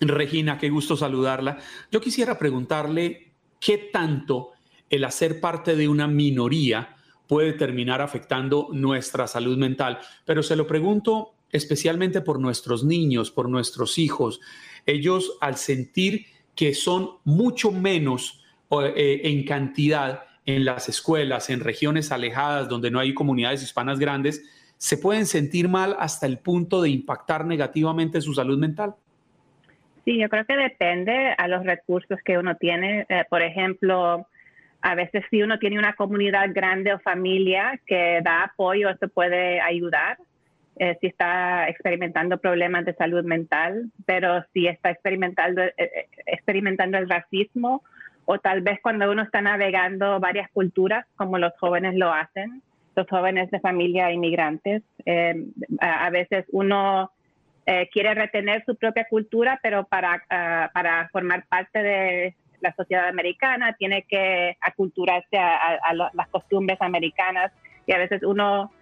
[0.00, 1.58] Regina, qué gusto saludarla.
[1.90, 4.52] Yo quisiera preguntarle qué tanto
[4.90, 6.95] el hacer parte de una minoría
[7.26, 9.98] puede terminar afectando nuestra salud mental.
[10.24, 14.40] Pero se lo pregunto especialmente por nuestros niños, por nuestros hijos.
[14.84, 22.12] Ellos al sentir que son mucho menos eh, en cantidad en las escuelas, en regiones
[22.12, 24.42] alejadas donde no hay comunidades hispanas grandes,
[24.78, 28.94] se pueden sentir mal hasta el punto de impactar negativamente su salud mental.
[30.04, 33.06] Sí, yo creo que depende a los recursos que uno tiene.
[33.08, 34.28] Eh, por ejemplo,
[34.82, 39.60] a veces si uno tiene una comunidad grande o familia que da apoyo, eso puede
[39.60, 40.18] ayudar.
[40.78, 46.98] Eh, si está experimentando problemas de salud mental, pero si está experimentando, eh, eh, experimentando
[46.98, 47.82] el racismo
[48.26, 52.62] o tal vez cuando uno está navegando varias culturas, como los jóvenes lo hacen,
[52.94, 54.82] los jóvenes de familia inmigrantes,
[55.80, 57.12] a, veces uno
[57.92, 62.34] quiere retener su propia cultura, pero para, ah, para formar parte de
[62.66, 67.52] la sociedad americana, tiene que aculturarse a, las costumbres americanas
[67.86, 68.72] y a veces uno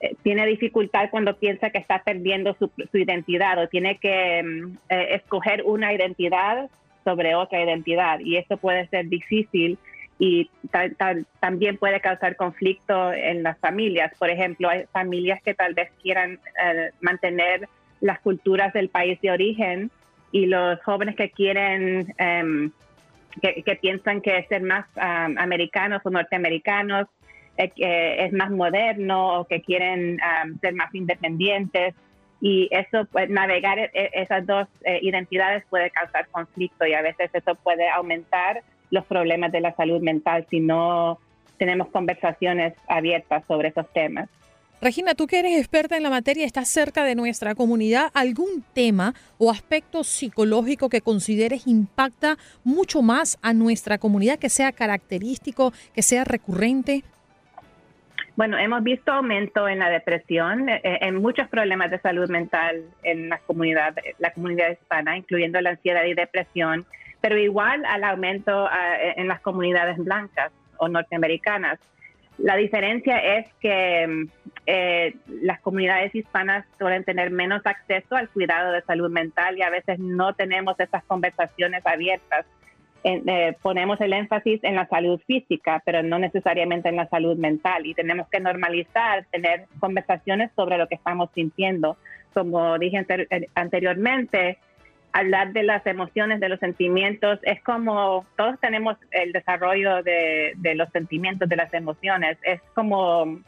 [0.00, 5.08] eh, tiene dificultad cuando piensa que está perdiendo su, identidad o tiene que mm, eh,
[5.14, 6.68] escoger una identidad
[7.04, 9.78] sobre otra identidad y eso puede ser difícil
[10.18, 10.50] y
[11.40, 14.12] también puede causar conflicto en las familias.
[14.18, 17.68] Por ejemplo, hay familias que tal vez quieran eh, mantener
[18.00, 19.90] las culturas del país de origen
[20.32, 22.70] y los jóvenes que quieren em,
[23.40, 27.06] que, piensan que ser más americanos o norteamericanos
[27.56, 30.18] eh, es más moderno o que quieren
[30.60, 31.94] ser más independientes.
[32.40, 37.00] Y eso, pues, navegar e, e, esas dos eh, identidades puede causar conflicto y a
[37.00, 41.18] veces eso puede aumentar los problemas de la salud mental si no
[41.58, 44.28] tenemos conversaciones abiertas sobre esos temas.
[44.80, 49.14] Regina, tú que eres experta en la materia, estás cerca de nuestra comunidad, ¿algún tema
[49.38, 56.02] o aspecto psicológico que consideres impacta mucho más a nuestra comunidad, que sea característico, que
[56.02, 57.04] sea recurrente?
[58.36, 63.30] Bueno, hemos visto aumento en la depresión, eh, en muchos problemas de salud mental en
[63.30, 66.84] la comunidad, la comunidad hispana, incluyendo la ansiedad y depresión,
[67.22, 71.78] pero igual al aumento ah, en las comunidades blancas o norteamericanas.
[72.38, 74.28] La diferencia es que mm,
[74.66, 79.70] eh, las comunidades hispanas suelen tener menos acceso al cuidado de salud mental y a
[79.70, 82.46] veces no tenemos esas conversaciones abiertas.
[83.04, 87.86] Eh, ponemos el énfasis en la salud física, pero no necesariamente en la salud mental
[87.86, 91.96] y tenemos que normalizar, tener conversaciones sobre lo que estamos sintiendo.
[92.34, 93.06] Como dije
[93.54, 94.58] anteriormente,
[95.16, 100.90] hablar de las emociones, de los sentimientos, es como todos tenemos el desarrollo de, los
[100.90, 103.38] sentimientos, de las emociones, es como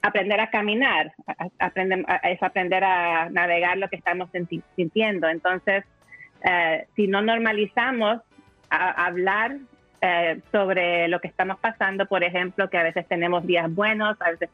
[0.00, 1.12] aprender a caminar,
[2.22, 4.30] es aprender a navegar lo que estamos
[4.74, 5.28] sintiendo.
[5.28, 5.84] Entonces,
[6.44, 8.22] eh, si no normalizamos
[8.70, 9.58] a, hablar
[10.00, 14.30] eh, sobre lo que estamos pasando, por ejemplo, que a veces tenemos días buenos, a
[14.30, 14.48] veces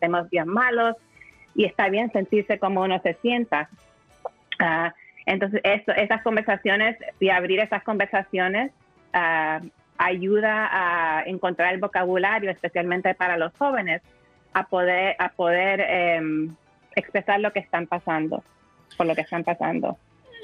[0.00, 0.96] tenemos días malos,
[1.54, 3.68] y está bien sentirse como uno se sienta.
[4.58, 4.92] Ah,
[5.30, 8.72] entonces, esas conversaciones y abrir esas conversaciones
[9.12, 9.60] ah,
[9.96, 14.02] ayuda a encontrar el vocabulario, especialmente para los jóvenes,
[14.52, 16.52] a poder, a poder em,
[16.96, 18.42] expresar lo que están pasando,
[18.96, 19.96] por lo que están pasando.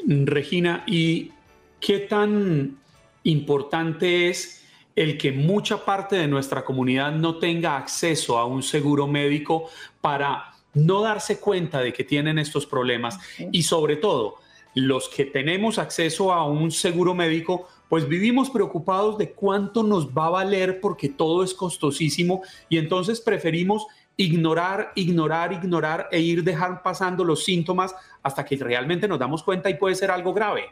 [0.07, 1.33] Regina, ¿y
[1.81, 2.77] qué tan
[3.25, 9.09] importante es el que mucha parte de nuestra comunidad no tenga acceso a un seguro
[9.09, 9.69] médico
[10.01, 13.19] para no darse cuenta de que tienen estos problemas
[13.51, 14.46] y sobre todo
[14.77, 20.27] los que tenemos acceso a un seguro médico, pues vivimos preocupados de cuánto nos va
[20.27, 23.87] a valer porque todo es costosísimo y entonces preferimos
[24.19, 29.71] ignorar, ignorar, ignorar e ir dejar pasando los síntomas hasta que realmente nos damos cuenta
[29.71, 30.65] y puede ser algo grave.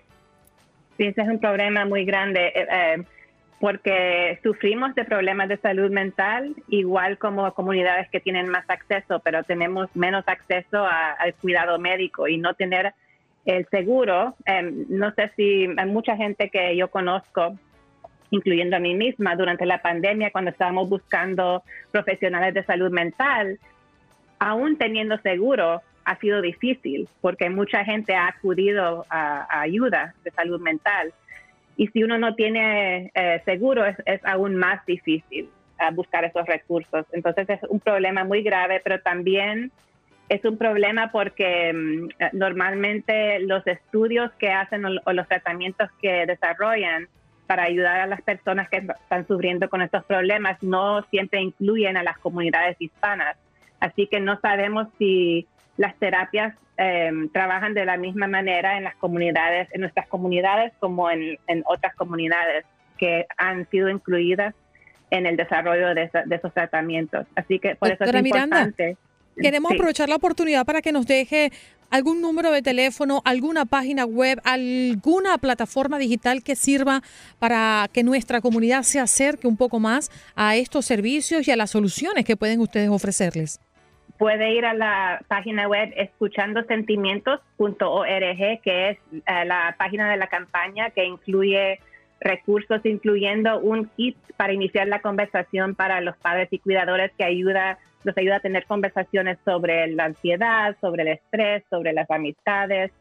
[0.98, 2.48] Sí, ese es un problema muy grande.
[2.48, 3.04] Eh, eh,
[3.58, 9.44] porque sufrimos de problemas de salud mental, igual como comunidades que tienen más acceso, pero
[9.44, 12.92] tenemos menos acceso al cuidado médico y no tener
[13.44, 14.34] el seguro.
[14.46, 17.58] Em, no sé si hay mucha gente que yo conozco,
[18.30, 23.58] incluyendo a mí misma, durante la pandemia, cuando estábamos buscando profesionales de salud mental,
[24.38, 30.60] aún teniendo seguro, ha sido difícil porque mucha gente ha acudido a ayuda de salud
[30.60, 31.14] mental
[31.76, 35.48] y si uno no tiene eh, seguro es, aún más difícil
[35.80, 37.06] eh, buscar esos recursos.
[37.12, 39.72] Entonces es un problema muy grave, pero también
[40.28, 47.08] es un problema porque mm, normalmente los estudios que hacen o, los tratamientos que desarrollan
[47.46, 52.02] para ayudar a las personas que están sufriendo con estos problemas no siempre incluyen a
[52.02, 53.36] las comunidades hispanas.
[53.80, 58.96] Así que no sabemos si las terapias Em, trabajan de la misma manera en las
[58.96, 62.64] comunidades, en nuestras comunidades como en, otras comunidades
[62.98, 64.56] que han sido incluidas
[65.10, 67.28] en el desarrollo de, esos tratamientos.
[67.36, 68.96] Así que por eso es importante.
[69.40, 71.52] Queremos aprovechar la oportunidad para que nos deje
[71.90, 77.02] algún número de teléfono, alguna página web, alguna plataforma digital que sirva
[77.38, 81.70] para que nuestra comunidad se acerque un poco más a estos servicios y a las
[81.70, 83.60] soluciones que pueden ustedes ofrecerles.
[84.18, 90.90] Puede ir a la página web escuchandosentimientos.org, que es eh, la página de la campaña
[90.90, 91.78] que incluye
[92.20, 97.78] recursos, incluyendo un kit para iniciar la conversación para los padres y cuidadores que ayuda,
[98.04, 102.92] los ayuda a tener conversaciones sobre la ansiedad, sobre el estrés, sobre las amistades,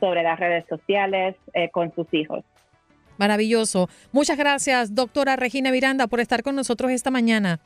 [0.00, 2.44] sobre las redes sociales eh, con sus hijos.
[3.18, 3.88] Maravilloso.
[4.10, 7.60] Muchas gracias, doctora Regina Miranda, por estar con nosotros esta mañana.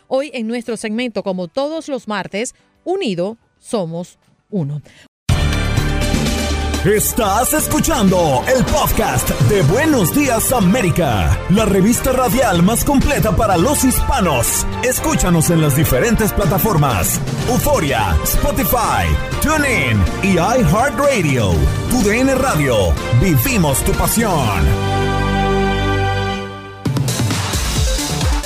[0.07, 4.17] hoy en nuestro segmento como todos los martes Unido somos
[4.49, 4.81] uno.
[6.85, 13.83] Estás escuchando el podcast de Buenos Días América, la revista radial más completa para los
[13.83, 14.65] hispanos.
[14.83, 19.05] Escúchanos en las diferentes plataformas: Euforia, Spotify,
[19.43, 21.51] TuneIn y iHeartRadio.
[21.91, 22.75] Tu DN Radio.
[23.21, 24.90] Vivimos tu pasión.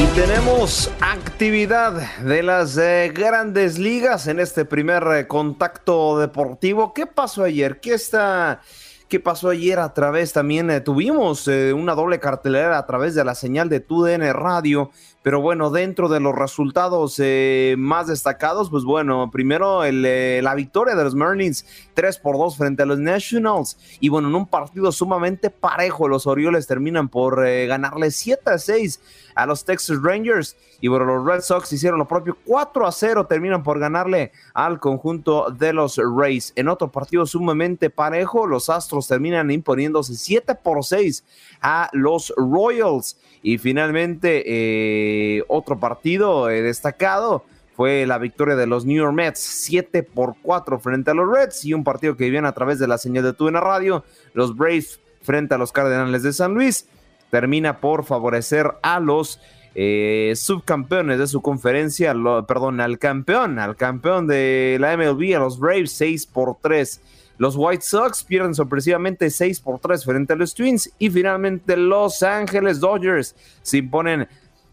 [0.00, 6.94] Y tenemos actividad de las eh, grandes ligas en este primer eh, contacto deportivo.
[6.94, 7.80] ¿Qué pasó ayer?
[7.80, 8.62] ¿Qué está
[9.08, 10.70] ¿Qué pasó ayer a través también?
[10.70, 14.90] Eh, tuvimos una doble cartelera a través de la señal de TUDN Radio,
[15.22, 21.04] pero bueno, dentro de los resultados eh, más destacados, pues bueno, primero la victoria de
[21.04, 25.50] los Marlins 3 por 2 frente a los Nationals y bueno, en un partido sumamente
[25.50, 29.00] parejo, los Orioles terminan por ganarle 7 a 6
[29.34, 30.56] a los Texas Rangers.
[30.80, 34.80] Y bueno, los Red Sox hicieron lo propio 4 a 0, terminan por ganarle al
[34.80, 36.52] conjunto de los Rays.
[36.56, 41.24] En otro partido sumamente parejo, los Astros terminan imponiéndose 7 por 6
[41.60, 43.18] a los Royals.
[43.42, 45.09] Y finalmente, eh,
[45.48, 47.44] otro partido eh, destacado
[47.74, 51.64] fue la victoria de los New York Mets, 7 por 4 frente a los Reds
[51.64, 54.04] y un partido que viene a través de la señal de Tuna Radio,
[54.34, 56.86] los Braves frente a los Cardenales de San Luis,
[57.30, 59.40] termina por favorecer a los
[59.74, 62.14] eh, subcampeones de su conferencia,
[62.46, 67.00] perdón, al campeón, al campeón de la MLB, a los Braves, 6 por 3.
[67.38, 72.22] Los White Sox pierden sorpresivamente 6 por 3 frente a los Twins y finalmente Los
[72.22, 74.28] Ángeles Dodgers se imponen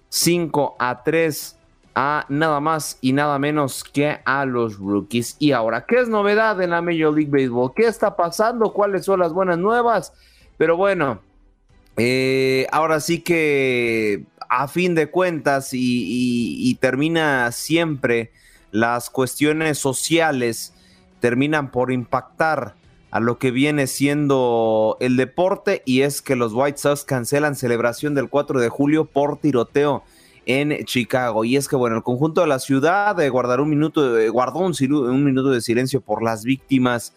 [0.09, 1.57] 5 a 3
[1.95, 5.35] a nada más y nada menos que a los rookies.
[5.39, 7.73] Y ahora, ¿qué es novedad en la Major League Baseball?
[7.75, 8.71] ¿Qué está pasando?
[8.71, 10.13] ¿Cuáles son las buenas nuevas?
[10.57, 11.21] Pero bueno,
[11.97, 18.31] eh, ahora sí que a fin de cuentas y, termina siempre
[18.71, 20.73] las cuestiones sociales
[21.19, 22.75] terminan por impactar
[23.17, 28.13] a lo que viene siendo el deporte y es que los White Sox cancelan celebración
[28.13, 30.03] del 4 de julio por tiroteo
[30.45, 31.43] en Chicago.
[31.43, 34.59] Y es que, bueno, el conjunto de la ciudad de guardar un minuto, de, guardó
[34.59, 37.11] un, un, minuto de silencio por las víctimas.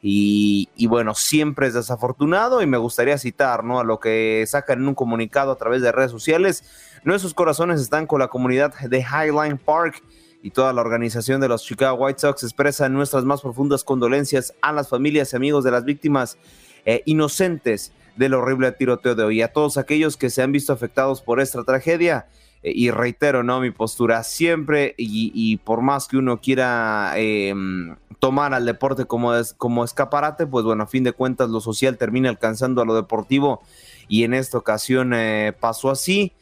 [0.00, 3.80] Y, bueno, siempre es desafortunado y me gustaría citar, ¿no?
[3.80, 6.62] A lo que sacan en un comunicado a través de redes sociales.
[7.02, 10.00] Nuestros corazones están con la comunidad de Highline Park
[10.42, 14.72] y toda la organización de los Chicago White Sox expresa nuestras más profundas condolencias a
[14.72, 16.38] las familias y amigos de las víctimas
[16.84, 19.42] eh, inocentes del horrible tiroteo de hoy.
[19.42, 22.26] A todos aquellos que se han visto afectados por esta tragedia,
[22.62, 23.60] eh, y reitero, ¿no?
[23.60, 29.54] Mi postura siempre y, por más que uno quiera em, tomar al deporte como, es,
[29.54, 33.62] como escaparate, pues bueno, a fin de cuentas lo social termina alcanzando a lo deportivo
[34.08, 36.32] y en esta ocasión eh, pasó así.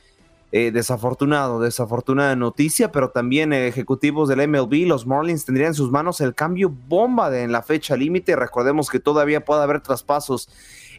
[0.51, 6.23] Eh, desafortunado, desafortunada noticia, pero también ejecutivos del MLB, los Marlins tendrían en sus manos
[6.23, 8.35] el cambio bomba de, en la fecha límite.
[8.35, 10.49] Recordemos que todavía puede haber traspasos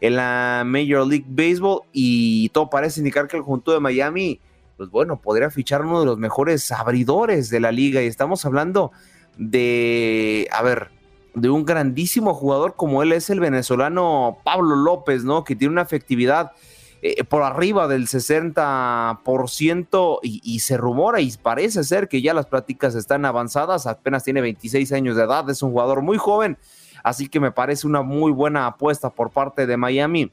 [0.02, 4.40] en la Major League Baseball y todo parece indicar que el conjunto de Miami
[4.80, 8.02] pues bueno, podría fichar uno de los mejores abridores de la liga.
[8.02, 8.94] Y estamos hablando
[9.38, 10.90] de, a ver,
[11.34, 15.44] de un grandísimo jugador como él es el venezolano Pablo López, ¿no?
[15.44, 16.54] Que tiene una efectividad
[17.02, 22.48] eh, por arriba del 60% y, y, se rumora y parece ser que ya las
[22.48, 26.58] prácticas están avanzadas, apenas tiene 26 años de edad, es un jugador muy joven,
[27.04, 30.32] así que me parece una muy buena apuesta por parte de Miami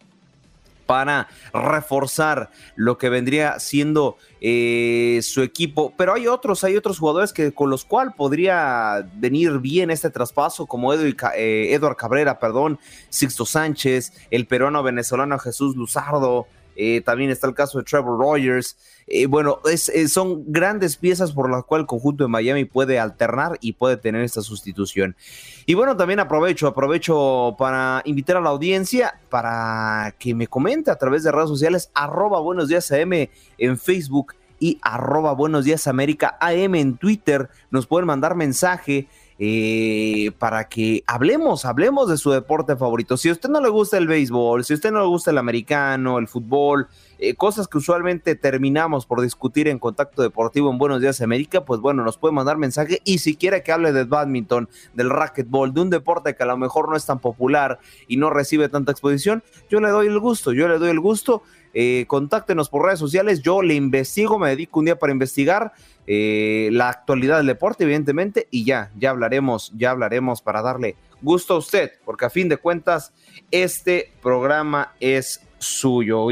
[0.87, 5.93] para reforzar lo que vendría siendo eh, su equipo.
[5.97, 10.67] Pero hay otros, hay otros jugadores que con los cuales podría venir bien este traspaso,
[10.67, 12.79] como eh, Eduard Cabrera, perdón,
[13.11, 16.47] Sixto Sánchez, el peruano venezolano Jesús Luzardo,
[16.77, 18.77] eh, también está el caso de Trevor Rogers.
[19.07, 23.57] Eh, bueno, es, son grandes piezas por las cuales el conjunto de Miami puede alternar
[23.61, 25.17] y puede tener esta sustitución.
[25.65, 30.97] Y bueno, también aprovecho, aprovecho para invitar a la audiencia para que me comente a
[30.97, 36.37] través de redes sociales, arroba buenos días AM en Facebook y arroba buenos días América
[36.41, 37.49] AM en Twitter.
[37.71, 39.09] Nos pueden mandar mensaje
[39.39, 43.17] eh, para que hablemos, hablemos de su deporte favorito.
[43.17, 45.39] Si a usted no le gusta el béisbol, si a usted no le gusta el
[45.39, 51.01] americano, el fútbol, eh, cosas que usualmente terminamos por discutir en Contacto Deportivo en Buenos
[51.01, 54.69] Días América, pues bueno, nos puede mandar mensaje y si quiere que hable de badminton,
[54.95, 57.79] del racquetball, de un deporte que a lo mejor no es tan popular
[58.09, 61.43] y no recibe tanta exposición, yo le doy el gusto, yo le doy el gusto.
[61.79, 65.75] Eh, contáctenos por redes sociales, yo le investigo, me dedico un día para investigar
[66.07, 71.53] eh, la actualidad del deporte, evidentemente, y ya, ya hablaremos, ya hablaremos para darle gusto
[71.53, 73.13] a usted, porque a fin de cuentas,
[73.51, 76.29] este programa es suyo.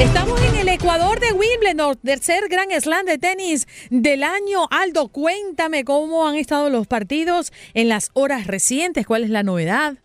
[0.00, 4.66] Estamos en el Ecuador de Wimbledon, tercer gran slam de tenis del año.
[4.72, 9.98] Aldo, cuéntame cómo han estado los partidos en las horas recientes, cuál es la novedad.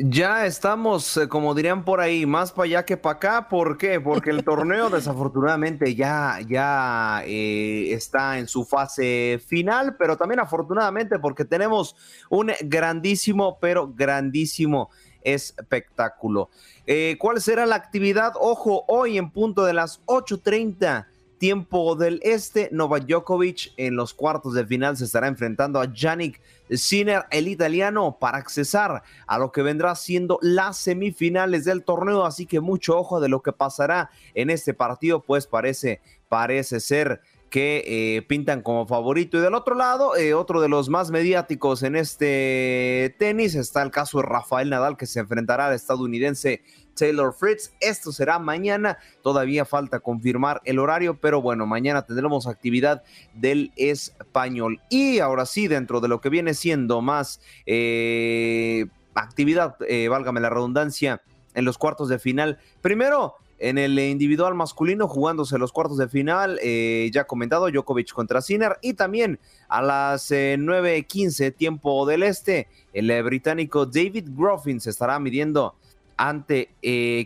[0.00, 3.48] Ya estamos, eh, como dirían por ahí, más para allá que para acá.
[3.48, 4.00] ¿Por qué?
[4.00, 11.18] Porque el torneo desafortunadamente ya, ya eh, está en su fase final, pero también afortunadamente
[11.18, 11.96] porque tenemos
[12.30, 14.88] un grandísimo, pero grandísimo
[15.22, 16.48] espectáculo.
[16.86, 18.34] Eh, ¿Cuál será la actividad?
[18.38, 21.06] Ojo, hoy en punto de las 8.30
[21.38, 26.40] tiempo del este, Novak Djokovic en los cuartos de final se estará enfrentando a Yannick
[26.70, 32.24] Sinner, el italiano, para accesar a lo que vendrá siendo las semifinales del torneo.
[32.24, 37.20] Así que mucho ojo de lo que pasará en este partido, pues parece, parece ser
[37.48, 39.38] que eh, pintan como favorito.
[39.38, 43.90] Y del otro lado, eh, otro de los más mediáticos en este tenis está el
[43.90, 46.62] caso de Rafael Nadal, que se enfrentará al estadounidense
[46.98, 47.72] Taylor Fritz.
[47.80, 48.98] Esto será mañana.
[49.22, 53.02] Todavía falta confirmar el horario, pero bueno, mañana tendremos actividad
[53.34, 54.80] del español.
[54.90, 57.40] Y ahora sí, dentro de lo que viene siendo más...
[57.66, 61.22] Eh, actividad, eh, válgame la redundancia,
[61.54, 62.58] en los cuartos de final.
[62.80, 68.40] Primero, en el individual masculino, jugándose los cuartos de final, eh, ya comentado, Djokovic contra
[68.40, 75.18] Sinner, y también a las 9.15 tiempo del este, el británico David Groffin se estará
[75.18, 75.74] midiendo
[76.18, 76.74] ante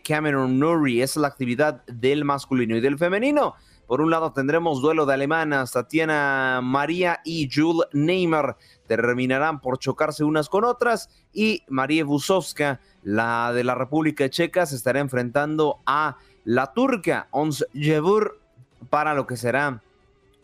[0.06, 1.02] Cameron Norrie.
[1.02, 3.54] Esa es la actividad del masculino y del femenino.
[3.86, 10.24] Por un lado tendremos duelo de alemanas, Tatiana María y Jules Neymar terminarán por chocarse
[10.24, 16.16] unas con otras y María Busowska, la de la República Checa, se estará enfrentando a
[16.44, 18.40] la turca Ons Jebur
[18.88, 19.82] para lo que será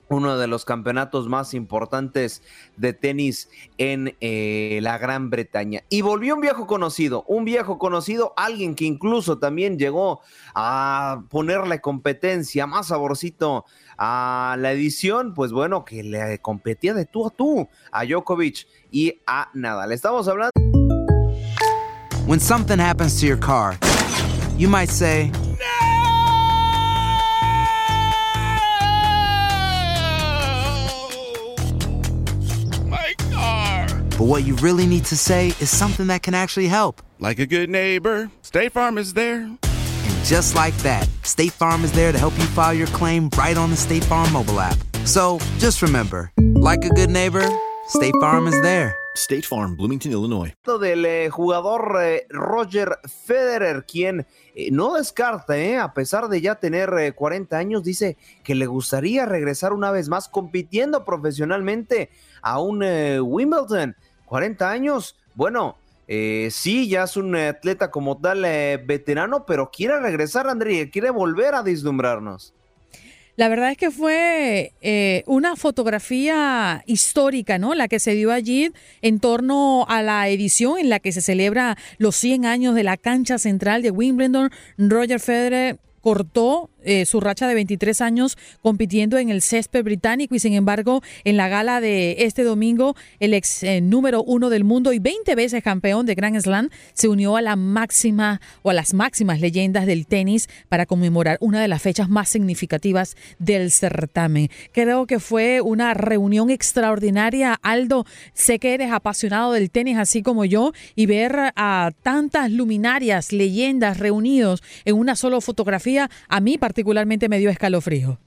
[0.09, 2.43] uno de los campeonatos más importantes
[2.77, 5.83] de tenis en eh, la Gran Bretaña.
[5.89, 10.21] Y volvió un viejo conocido, un viejo conocido, alguien que incluso también llegó
[10.55, 13.65] a ponerle competencia, más saborcito
[13.97, 19.21] a la edición, pues bueno, que le competía de tú a tú a Djokovic y
[19.27, 19.93] a Nadal.
[19.93, 20.53] Estamos hablando...
[22.27, 23.79] When something happens to your car,
[24.59, 25.33] you might say...
[34.19, 37.03] But what you really need to say is something that can actually help.
[37.21, 39.43] Like a good neighbor, State Farm is there.
[39.43, 43.57] And just like that, State Farm is there to help you file your claim right
[43.57, 44.77] on the State Farm mobile app.
[45.05, 47.49] So just remember, like a good neighbor,
[47.87, 48.97] State Farm is there.
[49.19, 50.55] State Farm, Bloomington, Illinois.
[50.65, 56.55] Del eh, jugador eh, Roger Federer, quien eh, no descarta, eh, a pesar de ya
[56.55, 62.11] tener 40 años, dice que le gustaría regresar una vez más compitiendo profesionalmente
[62.43, 62.83] a un
[63.21, 63.97] Wimbledon.
[64.29, 65.77] 40 años, bueno,
[66.07, 71.11] eh, sí, ya es un atleta como tal eh, veterano, pero quiere regresar, André, quiere
[71.11, 72.55] volver a deslumbrarnos.
[73.37, 77.77] La verdad es que fue eh, una fotografía histórica, ¿no?
[77.77, 81.77] La que se dio allí en torno a la edición en la que se celebra
[81.99, 84.51] los 100 años de la cancha central de Wimbledon.
[84.77, 90.39] Roger Federer cortó eh, su racha de 23 años compitiendo en el césped británico y
[90.39, 94.93] sin embargo en la gala de este domingo el ex eh, número uno del mundo
[94.93, 98.95] y 20 veces campeón de Grand Slam se unió a la máxima o a las
[98.95, 104.49] máximas leyendas del tenis para conmemorar una de las fechas más significativas del certamen.
[104.73, 107.59] Creo que fue una reunión extraordinaria.
[107.63, 113.33] Aldo, sé que eres apasionado del tenis así como yo y ver a tantas luminarias,
[113.33, 116.59] leyendas reunidos en una sola fotografía a mí
[117.29, 118.19] me dio escalofrío.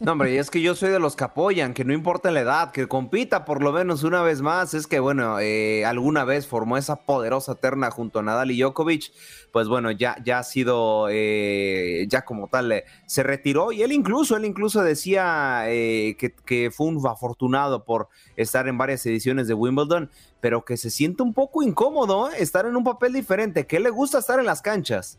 [0.00, 2.72] No, hombre, es que yo soy de los que apoyan, que no importa la edad,
[2.72, 4.74] que compita por lo menos una vez más.
[4.74, 9.12] Es que, bueno, eh, alguna vez formó esa poderosa terna junto a Nadal y Djokovic.
[9.52, 13.72] Pues bueno, ya, ya ha sido, eh, ya como tal, eh, se retiró.
[13.72, 19.04] Y él incluso, él incluso decía que, que fue un afortunado por estar en varias
[19.06, 20.10] ediciones de Wimbledon,
[20.40, 24.18] pero que se siente un poco incómodo estar en un papel diferente, que le gusta
[24.18, 25.18] estar en las canchas.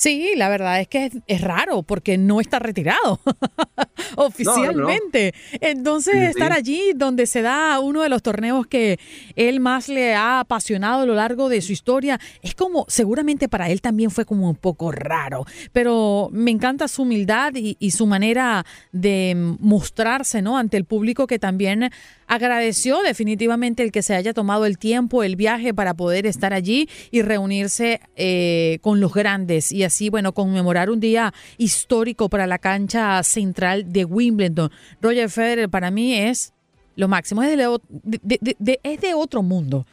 [0.00, 3.20] Sí, la verdad es que es, raro porque no está retirado
[4.16, 5.34] oficialmente.
[5.60, 8.98] Entonces, estar allí donde se da uno de los torneos que
[9.36, 13.68] él más le ha apasionado a lo largo de su historia, es como, seguramente para
[13.68, 18.06] él también fue como un poco raro, pero me encanta su humildad y, y su
[18.06, 20.56] manera de mostrarse, ¿no?
[20.56, 21.90] Ante el público que también
[22.26, 26.88] agradeció definitivamente el que se haya tomado el tiempo, el viaje para poder estar allí
[27.10, 32.58] y reunirse eh, con los grandes y así, bueno, conmemorar un día histórico para la
[32.58, 34.70] cancha central de Wimbledon.
[35.02, 36.54] Roger Federer para mí es
[36.96, 39.86] lo máximo, es de, es de otro mundo.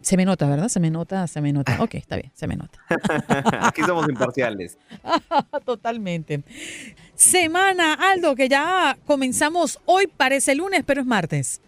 [0.00, 0.68] Se me nota, ¿verdad?
[0.68, 1.76] Se me nota, se me nota.
[1.80, 2.78] Ok, está bien, se me nota.
[3.60, 4.76] Aquí somos imparciales.
[5.64, 6.42] Totalmente.
[7.14, 11.60] Semana, Aldo, que ya comenzamos hoy, parece lunes, pero es martes.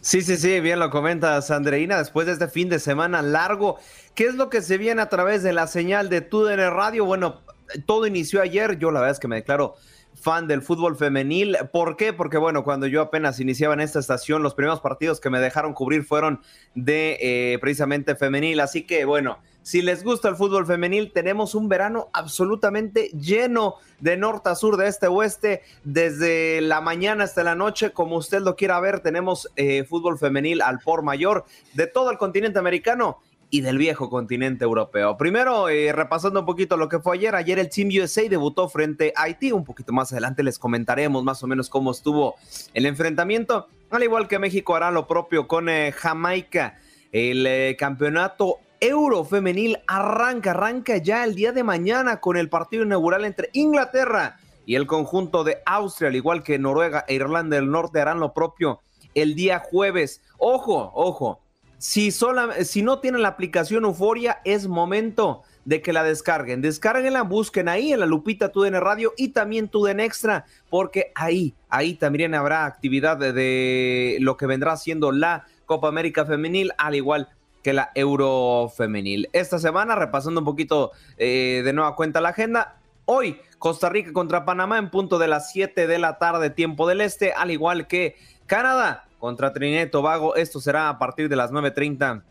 [0.00, 1.98] Sí, sí, sí, bien lo comentas, Andreina.
[1.98, 3.78] Después de este fin de semana largo,
[4.14, 7.04] ¿qué es lo que se viene a través de la señal de TUDN Radio?
[7.04, 7.40] Bueno,
[7.86, 8.78] todo inició ayer.
[8.78, 9.74] Yo la verdad es que me declaro
[10.14, 11.56] fan del fútbol femenil.
[11.72, 12.12] ¿Por qué?
[12.12, 15.74] Porque bueno, cuando yo apenas iniciaba en esta estación, los primeros partidos que me dejaron
[15.74, 16.40] cubrir fueron
[16.74, 18.60] de eh, precisamente femenil.
[18.60, 24.16] Así que bueno, si les gusta el fútbol femenil, tenemos un verano absolutamente lleno de
[24.16, 28.40] norte a sur, de este a oeste, desde la mañana hasta la noche, como usted
[28.40, 31.44] lo quiera ver, tenemos eh, fútbol femenil al por mayor
[31.74, 33.18] de todo el continente americano
[33.52, 35.18] y del viejo continente europeo.
[35.18, 39.12] Primero, eh, repasando un poquito lo que fue ayer, ayer el Team USA debutó frente
[39.14, 42.36] a Haití, un poquito más adelante les comentaremos más o menos cómo estuvo
[42.72, 46.78] el enfrentamiento, al igual que México hará lo propio con eh, Jamaica.
[47.12, 52.84] El eh, campeonato Euro femenil arranca, arranca ya el día de mañana con el partido
[52.84, 57.70] inaugural entre Inglaterra y el conjunto de Austria, al igual que Noruega e Irlanda del
[57.70, 58.80] Norte harán lo propio
[59.14, 60.22] el día jueves.
[60.38, 61.41] Ojo, ojo,
[61.82, 66.62] Si, sola, si no tienen la aplicación Euforia, es momento de que la descarguen.
[66.62, 71.94] Descárguenla, busquen ahí en la lupita TUDN Radio y también TUDN Extra, porque ahí, ahí
[71.94, 77.30] también habrá actividad de, lo que vendrá siendo la Copa América Femenil, al igual
[77.64, 79.28] que la Euro Femenil.
[79.32, 82.76] Esta semana, repasando un poquito eh, de nueva cuenta la agenda,
[83.06, 87.00] hoy Costa Rica contra Panamá en punto de las 7 de la tarde, tiempo del
[87.00, 88.14] este, al igual que
[88.46, 90.34] Canadá contra Trinidad y Tobago.
[90.34, 92.24] Esto será a partir de las 9.30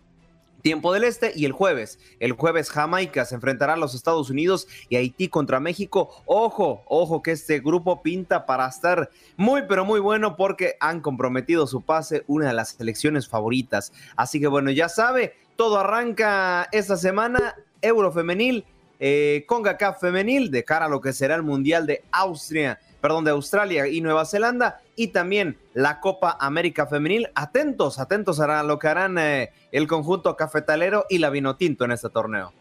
[0.62, 1.98] tiempo del este y el jueves.
[2.20, 6.22] El jueves Jamaica se enfrentará a los Estados Unidos y Haití contra México.
[6.26, 11.66] Ojo, ojo que este grupo pinta para estar muy pero muy bueno porque han comprometido
[11.66, 13.94] su pase una de las selecciones favoritas.
[14.18, 18.66] Así que bueno, ya sabe, todo arranca esta semana Eurofemenil
[19.00, 23.32] eh, CONCACAF femenil de cara a lo que será el Mundial de Austria perdón, de
[23.32, 27.30] Australia y Nueva Zelanda y también la Copa América Femenil.
[27.34, 32.12] Atentos, atentos a lo que harán eh, el conjunto cafetalero y la Vinotinto en este
[32.12, 32.54] torneo.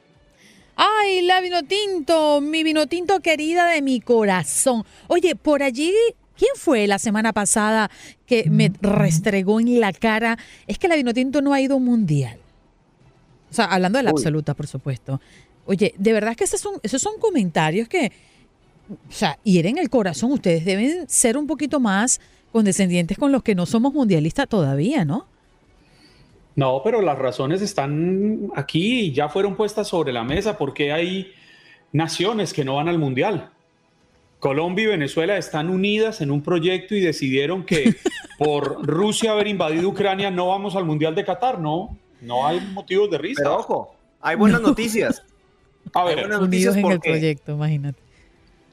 [0.75, 4.87] Ay, la Vinotinto, mi Vinotinto querida de mi corazón.
[5.09, 5.93] Oye, por allí
[6.35, 7.91] ¿Quién fue la semana pasada
[8.25, 10.39] que me restregó en la cara?
[10.67, 12.39] Es que la Vinotinto no ha ido a un mundial.
[13.51, 15.21] O sea, hablando de la absoluta, por supuesto.
[15.67, 18.11] Oye, de verdad que esos son, esos son comentarios que,
[18.91, 20.33] o sea, hieren el corazón.
[20.33, 22.21] Ustedes deben ser un poquito más
[22.53, 25.27] condescendientes con los que no somos mundialistas todavía, ¿no?
[26.57, 31.33] No, pero las razones están aquí y ya fueron puestas sobre la mesa porque hay
[31.93, 33.51] naciones que no van al mundial.
[34.41, 37.95] Colombia y Venezuela están unidas en un proyecto y decidieron que
[38.39, 43.11] por Rusia haber invadido Ucrania no vamos al mundial de Qatar, no, no hay motivos
[43.11, 43.43] de risa.
[43.43, 45.23] Pero ojo, hay buenas noticias.
[45.93, 48.10] A ver, hay buenas Unidos noticias en el proyecto, imagínate.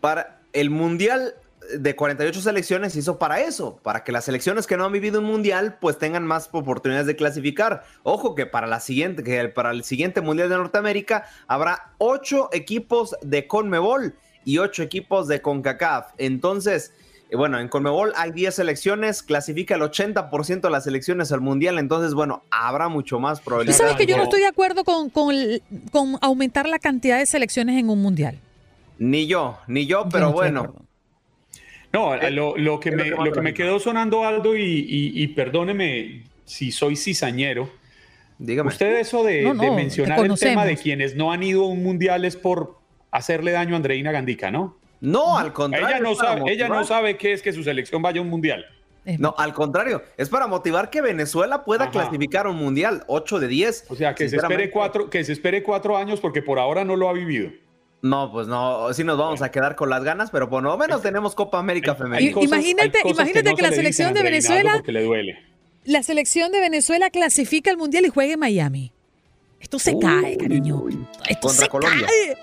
[0.02, 1.34] Para el mundial
[1.78, 5.20] de 48 selecciones se hizo para eso, para que las selecciones que no han vivido
[5.20, 7.84] un mundial pues tengan más oportunidades de clasificar.
[8.04, 13.16] Ojo que para la siguiente, que para el siguiente mundial de Norteamérica habrá ocho equipos
[13.22, 16.14] de CONMEBOL y ocho equipos de CONCACAF.
[16.18, 16.94] Entonces,
[17.30, 21.80] eh, bueno, en CONMEBOL hay 10 selecciones, clasifica el 80% de las selecciones al mundial,
[21.80, 23.78] entonces bueno, habrá mucho más probabilidad.
[23.78, 27.26] sabes que yo no estoy de acuerdo con, con, el- con aumentar la cantidad de
[27.26, 28.40] selecciones en un mundial.
[29.00, 30.76] Ni yo, ni yo, pero no bueno.
[31.94, 36.24] No, lo, lo que, me, lo que me quedó sonando, Aldo, y, y- y perdóneme
[36.46, 37.70] si soy cizañero.
[38.38, 38.68] Dígame.
[38.70, 41.64] Usted eso de, No, no, de te mencionar el tema de quienes no han ido
[41.64, 42.78] a un mundial es por
[43.10, 44.78] hacerle daño a Andreina Gandica, ¿no?
[45.00, 45.88] No, al contrario.
[45.88, 46.86] Ella no, es para sabe, ella no motivar.
[47.00, 48.66] sabe qué es que su selección vaya a un mundial.
[49.20, 51.92] No, al contrario, es para motivar que Venezuela pueda Ajá.
[51.94, 53.86] clasificar a un mundial, 8 de 10.
[53.88, 56.98] O sea, que se, espere cuatro, que se espere cuatro años porque por ahora no
[56.98, 57.50] lo ha vivido.
[58.02, 61.02] No, pues no, sí nos vamos a quedar con las ganas, pero por lo menos
[61.02, 62.10] tenemos Copa América cosas-
[62.44, 65.40] imagínate- imagínate no que la le selección de Venezuela- Porque le duele.
[65.84, 68.92] La selección de Venezuela clasifica al mundial y juega en Miami.
[69.60, 70.84] Esto se cae, cariño.
[71.28, 72.06] Esto Contra se Colombia.
[72.08, 72.38] cae.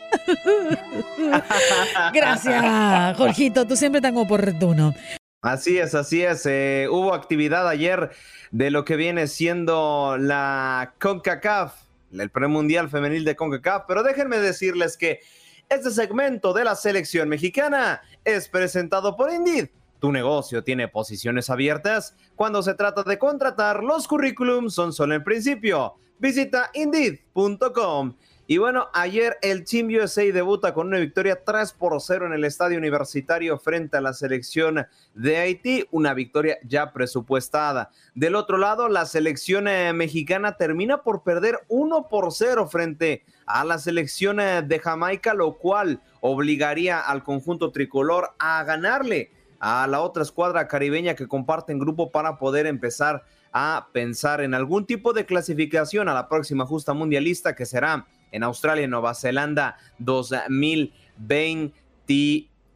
[2.13, 3.67] Gracias, Jorgito.
[3.67, 4.95] Tú siempre tan oportuno.
[5.43, 6.47] Así es, así es.
[6.47, 8.11] eh, hubo actividad ayer
[8.51, 11.75] de lo que viene siendo la CONCACAF,
[12.13, 15.21] el premundial femenil de CONCACAF, pero déjenme decirles que
[15.69, 19.69] este segmento de la selección mexicana es presentado por Indeed.
[19.99, 22.15] Tu negocio tiene posiciones abiertas.
[22.37, 25.95] Cuando se trata de contratar, los currículums son solo en principio.
[26.19, 28.15] Visita Indeed.com.
[28.47, 32.45] Y bueno, ayer el Team USA debuta con una victoria 3 por 0 en el
[32.45, 37.91] estadio universitario frente a la selección de Haití, una victoria ya presupuestada.
[38.15, 43.65] Del otro lado, la selección eh, mexicana termina por perder 1 por 0 frente a
[43.65, 49.31] la selección eh, de Jamaica, lo cual obligaría al conjunto tricolor a ganarle
[49.61, 54.85] a la otra escuadra caribeña que comparten grupo para poder empezar a pensar en algún
[54.85, 59.77] tipo de clasificación a la próxima justa mundialista que será en Australia y Nueva Zelanda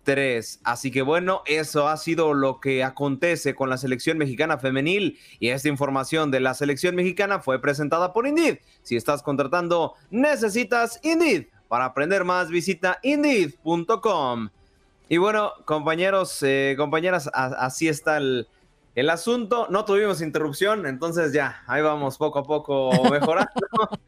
[0.08, 0.60] 2023.
[0.64, 5.48] Así que bueno, eso ha sido lo que acontece con la selección mexicana femenil y
[5.50, 8.58] esta información de la selección mexicana fue presentada por Indeed.
[8.82, 11.46] Si estás contratando, necesitas Indeed.
[11.68, 14.48] Para aprender más, visita indeed.com.
[15.10, 18.48] Y bueno, compañeros, eh, compañeras, a- así está el,
[18.94, 19.66] el asunto.
[19.68, 23.50] No tuvimos interrupción, entonces ya, ahí vamos poco a poco mejorando.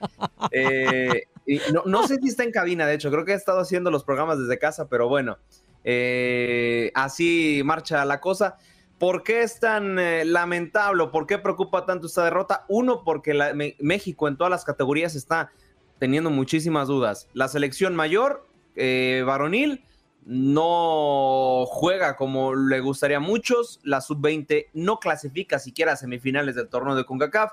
[0.52, 3.60] Eh, y no, no sé si está en cabina, de hecho, creo que he estado
[3.60, 5.38] haciendo los programas desde casa, pero bueno,
[5.84, 8.58] eh, así marcha la cosa.
[8.98, 11.06] ¿Por qué es tan eh, lamentable?
[11.06, 12.66] ¿Por qué preocupa tanto esta derrota?
[12.68, 13.32] Uno, porque
[13.78, 15.50] México en todas las categorías está
[15.98, 17.28] teniendo muchísimas dudas.
[17.32, 19.84] La selección mayor, eh, varonil,
[20.26, 23.80] no juega como le gustaría a muchos.
[23.84, 27.52] La sub-20 no clasifica siquiera a semifinales del torneo de CONCACAF.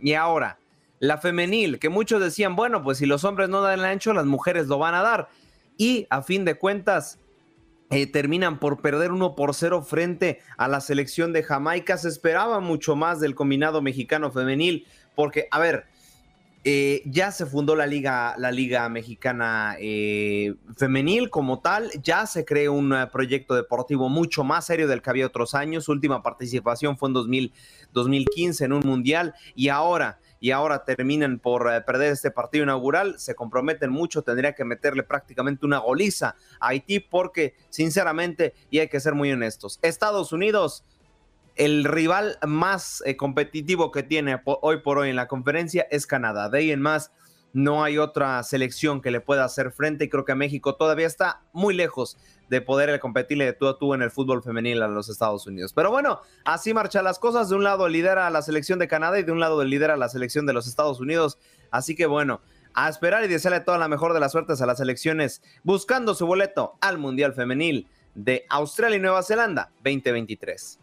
[0.00, 0.58] Y ahora,
[1.00, 4.26] la femenil, que muchos decían, bueno, pues si los hombres no dan el ancho, las
[4.26, 5.28] mujeres lo van a dar.
[5.76, 7.18] Y a fin de cuentas,
[7.90, 11.96] eh, terminan por perder 1 por 0 frente a la selección de Jamaica.
[11.96, 15.86] Se esperaba mucho más del combinado mexicano femenil, porque, a ver,
[16.64, 22.44] eh, ya se fundó la liga, la liga mexicana eh, femenil como tal, ya se
[22.44, 25.84] creó un proyecto deportivo mucho más serio del que había otros años.
[25.84, 27.52] Su última participación fue en 2000,
[27.94, 33.18] 2015 en un mundial y ahora y ahora terminan por eh, perder este partido inaugural,
[33.18, 38.88] se comprometen mucho, tendría que meterle prácticamente una goliza a Haití porque sinceramente, y hay
[38.88, 40.84] que ser muy honestos, Estados Unidos,
[41.58, 46.48] el rival más eh, competitivo que tiene hoy por hoy en la conferencia es Canadá.
[46.48, 47.10] De ahí en más,
[47.58, 51.42] no hay otra selección que le pueda hacer frente y creo que México todavía está
[51.52, 52.16] muy lejos
[52.48, 55.72] de poder competirle de tú a tú en el fútbol femenil a los Estados Unidos.
[55.72, 57.48] Pero bueno, así marchan las cosas.
[57.48, 60.46] De un lado lidera la selección de Canadá y de un lado lidera la selección
[60.46, 61.36] de los Estados Unidos.
[61.72, 62.40] Así que bueno,
[62.74, 66.26] a esperar y desearle toda la mejor de las suertes a las selecciones buscando su
[66.26, 70.78] boleto al Mundial Femenil de Australia y Nueva Zelanda 2023.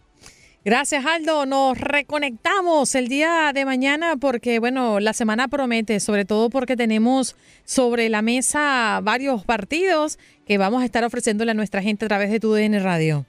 [0.66, 1.46] Gracias, Aldo.
[1.46, 7.36] Nos reconectamos el día de mañana porque, bueno, la semana promete, sobre todo porque tenemos
[7.66, 12.32] sobre la mesa varios partidos que vamos a estar ofreciéndole a nuestra gente a través
[12.32, 13.28] de tu DN Radio.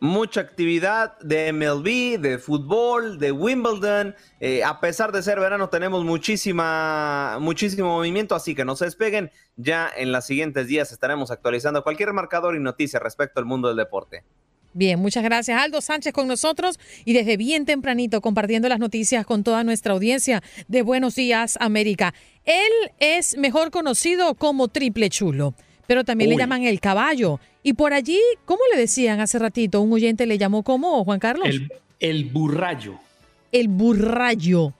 [0.00, 4.14] Mucha actividad de MLB, de fútbol, de Wimbledon.
[4.40, 9.30] Eh, a pesar de ser verano, tenemos muchísima, muchísimo movimiento, así que no se despeguen.
[9.56, 13.78] Ya en los siguientes días estaremos actualizando cualquier marcador y noticia respecto al mundo del
[13.78, 14.22] deporte.
[14.74, 15.60] Bien, muchas gracias.
[15.60, 20.42] Aldo Sánchez con nosotros y desde bien tempranito compartiendo las noticias con toda nuestra audiencia
[20.66, 22.12] de Buenos Días América.
[22.44, 25.54] Él es mejor conocido como Triple Chulo,
[25.86, 27.38] pero también le llaman el caballo.
[27.62, 29.80] Y por allí, ¿cómo le decían hace ratito?
[29.80, 31.48] Un oyente le llamó como Juan Carlos.
[31.48, 32.98] El, el burrayo.
[33.52, 34.74] El burrayo.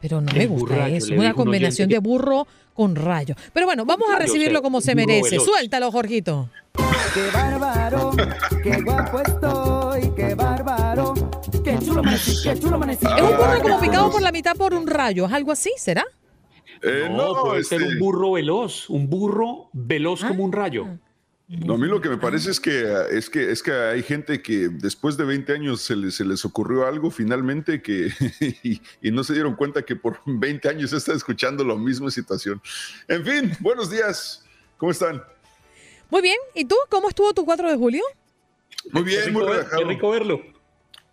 [0.00, 1.14] Pero no me gusta eso.
[1.14, 3.34] Una combinación de burro con rayo.
[3.52, 5.40] Pero bueno, vamos a recibirlo como se merece.
[5.40, 6.50] Suéltalo, Jorgito.
[7.14, 8.10] Qué bárbaro,
[8.62, 11.14] qué guapo estoy, qué bárbaro,
[11.64, 13.06] qué chulo amanecí, qué chulo amanecí.
[13.06, 16.04] Es un burro como picado por la mitad por un rayo, ¿es algo así, será?
[16.82, 20.86] Eh, no, puede ser un burro veloz, un burro veloz como un rayo.
[21.48, 24.42] No, a mí lo que me parece es que, es que, es que hay gente
[24.42, 28.10] que después de 20 años se les, se les ocurrió algo finalmente que,
[28.64, 32.60] y, y, no se dieron cuenta que por 20 años está escuchando la misma situación.
[33.06, 34.44] En fin, buenos días.
[34.76, 35.22] ¿Cómo están?
[36.10, 36.36] Muy bien.
[36.54, 36.76] ¿Y tú?
[36.88, 38.02] ¿Cómo estuvo tu 4 de julio?
[38.92, 39.78] Muy bien, muy relajado.
[39.78, 40.40] Qué rico verlo.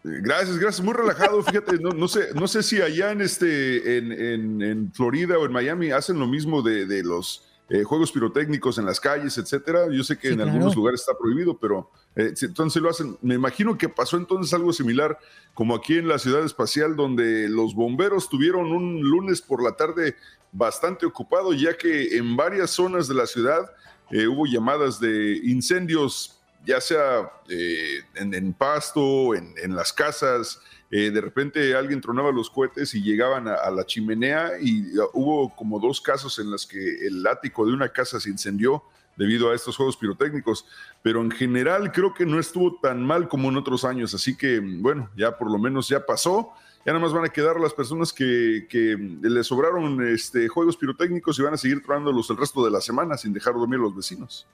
[0.03, 0.85] Gracias, gracias.
[0.85, 1.41] Muy relajado.
[1.43, 5.45] Fíjate, no, no, sé, no sé si allá en, este, en, en, en Florida o
[5.45, 9.87] en Miami hacen lo mismo de, de los eh, juegos pirotécnicos en las calles, etcétera.
[9.89, 10.51] Yo sé que sí, en claro.
[10.51, 13.17] algunos lugares está prohibido, pero eh, entonces lo hacen.
[13.21, 15.17] Me imagino que pasó entonces algo similar
[15.53, 20.15] como aquí en la ciudad espacial, donde los bomberos tuvieron un lunes por la tarde
[20.51, 23.71] bastante ocupado, ya que en varias zonas de la ciudad
[24.13, 30.61] eh, hubo llamadas de incendios, ya sea eh, en, pasto, en, las casas.
[30.91, 35.09] Eh, de repente alguien tronaba los cohetes y llegaban a, a, la chimenea y uh,
[35.13, 38.83] hubo como dos casos en los que el ático de una casa se incendió
[39.15, 40.67] debido a estos juegos pirotécnicos,
[41.01, 44.59] pero en general creo que no estuvo tan mal como en otros años, así que
[44.59, 46.53] bueno, ya por lo menos ya pasó,
[46.85, 51.39] ya nada más van a quedar las personas que, que les sobraron este, juegos pirotécnicos
[51.39, 54.45] y van a seguir tronándolos el resto de la semana sin dejar dormir los vecinos.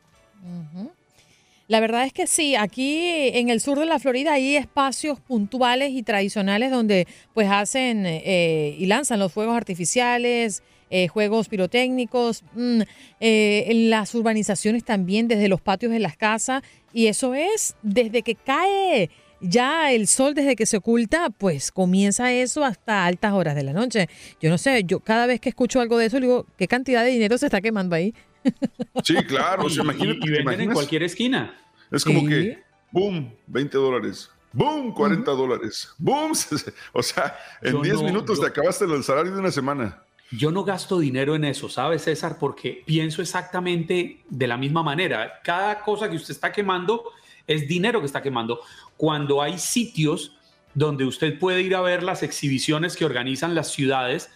[1.68, 5.92] La verdad es que sí, aquí en el sur de la Florida hay espacios puntuales
[5.92, 12.82] y tradicionales donde pues hacen eh, y lanzan los fuegos artificiales, eh, juegos pirotécnicos, mmm,
[13.20, 18.24] eh, en las urbanizaciones también, desde los patios de las casas, y eso es desde
[18.24, 19.12] que cae
[19.42, 23.74] ya el sol, desde que se oculta, pues comienza eso hasta altas horas de la
[23.74, 24.10] noche.
[24.42, 27.12] Yo no sé, yo cada vez que escucho algo de eso, digo, ¿qué cantidad de
[27.12, 28.14] dinero se está quemando ahí?
[29.04, 31.58] Sí, claro, o sea, imagínate, y, y venden en cualquier esquina.
[31.92, 32.28] Es como ¿Sí?
[32.28, 34.30] que, boom, 20 dólares.
[34.52, 35.38] Boom, 40 uh -huh.
[35.38, 35.90] dólares.
[35.98, 36.32] Boom,
[36.94, 38.44] o sea, en yo 10 no, minutos yo...
[38.44, 40.04] te acabaste el salario de una semana.
[40.32, 42.38] Yo no gasto dinero en eso, ¿sabes, César?
[42.40, 45.40] Porque pienso exactamente de la misma manera.
[45.44, 47.04] Cada cosa que usted está quemando
[47.50, 48.62] es dinero que está quemando.
[48.96, 50.38] Cuando hay sitios
[50.74, 54.30] donde usted puede ir a ver las exhibiciones que organizan las ciudades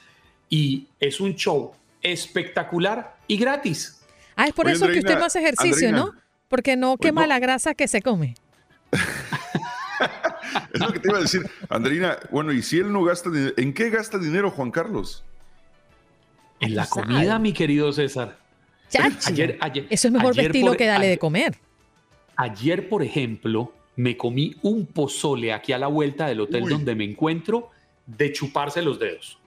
[0.50, 4.02] y es un show espectacular y gratis.
[4.36, 6.22] Ah, es por Oye, eso Andreina, que usted no hace ejercicio, Andreina, ¿no?
[6.50, 7.34] Porque no quema pues no.
[7.34, 8.36] la grasa que se come.
[10.74, 11.50] es lo que te iba a decir.
[11.70, 15.24] Andreina, bueno, y si él no gasta, ¿en qué gasta dinero Juan Carlos?
[16.60, 18.38] En la comida, mi querido César.
[19.26, 21.58] Ayer, ayer, Eso es mejor ayer estilo por, que darle ayer, de comer.
[22.36, 26.70] Ayer, por ejemplo, me comí un pozole aquí a la vuelta del hotel Uy.
[26.72, 27.70] donde me encuentro
[28.06, 29.38] de chuparse los dedos.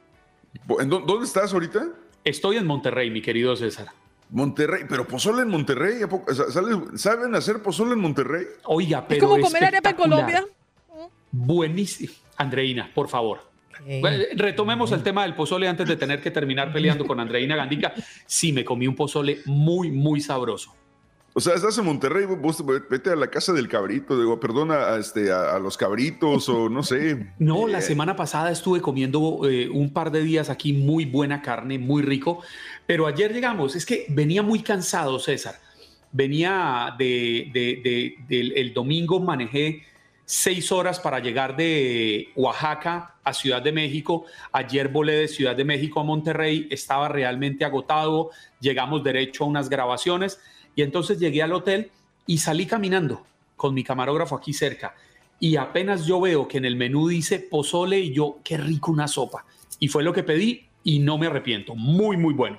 [0.81, 1.87] ¿En dó- ¿Dónde estás ahorita?
[2.25, 3.89] Estoy en Monterrey, mi querido César.
[4.31, 8.45] Monterrey, pero pozole en Monterrey, ¿a poco- o sea, ¿sale- ¿saben hacer pozole en Monterrey?
[8.65, 9.97] Oiga, pero Es como comer arepa en.
[9.97, 10.45] Colombia.
[11.31, 12.13] Buenísimo.
[12.37, 13.41] Andreina, por favor.
[14.01, 17.93] Bueno, retomemos el tema del pozole antes de tener que terminar peleando con Andreina Gandica.
[18.25, 20.75] Sí, me comí un pozole muy, muy sabroso.
[21.39, 24.99] O sea, estás en Monterrey, vos vete a la casa del cabrito, digo, perdona a,
[24.99, 27.27] este, a, a los cabritos o no sé.
[27.39, 31.43] No, la Eh, semana pasada estuve comiendo eh, un par de días aquí muy buena
[31.43, 32.41] carne, muy rico,
[32.87, 35.57] pero ayer llegamos, es que venía muy cansado, César.
[36.11, 39.83] Venía de, de- de- del el domingo, manejé
[40.25, 44.25] seis horas para llegar de Oaxaca a Ciudad de México.
[44.53, 49.69] Ayer volé de Ciudad de México a Monterrey, estaba realmente agotado, llegamos derecho a unas
[49.69, 50.41] grabaciones
[50.77, 51.91] y entonces llegué al hotel
[52.27, 54.95] y salí caminando con mi camarógrafo aquí cerca.
[55.41, 59.09] Y apenas yo veo que en el menú dice pozole y yo, qué rico una
[59.09, 59.45] sopa.
[59.81, 61.75] Y fue lo que pedí y no me arrepiento.
[61.75, 62.59] Muy, muy bueno.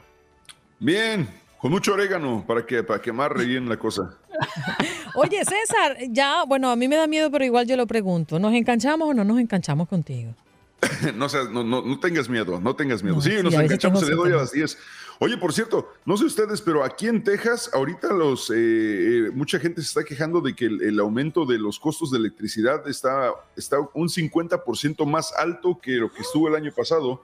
[0.80, 1.28] Bien,
[1.60, 4.18] con mucho orégano para que para quemar bien la cosa.
[5.16, 8.40] Oye, César, ya, bueno, a mí me da miedo, pero igual yo lo pregunto.
[8.40, 10.34] ¿Nos enganchamos o no nos enganchamos contigo?
[11.16, 13.16] no, seas- no, no, no tengas miedo, no tengas miedo.
[13.16, 14.78] No, sí, sí, nos enganchamos el tengo día de hoy a las 10.
[15.20, 19.60] Oye, por cierto, no sé ustedes, pero aquí en Texas, ahorita los eh, eh, mucha
[19.60, 23.78] gente se está quejando de que el, aumento de los costos de electricidad está, está
[23.96, 27.24] un 50% más alto que lo que estuvo el año pasado.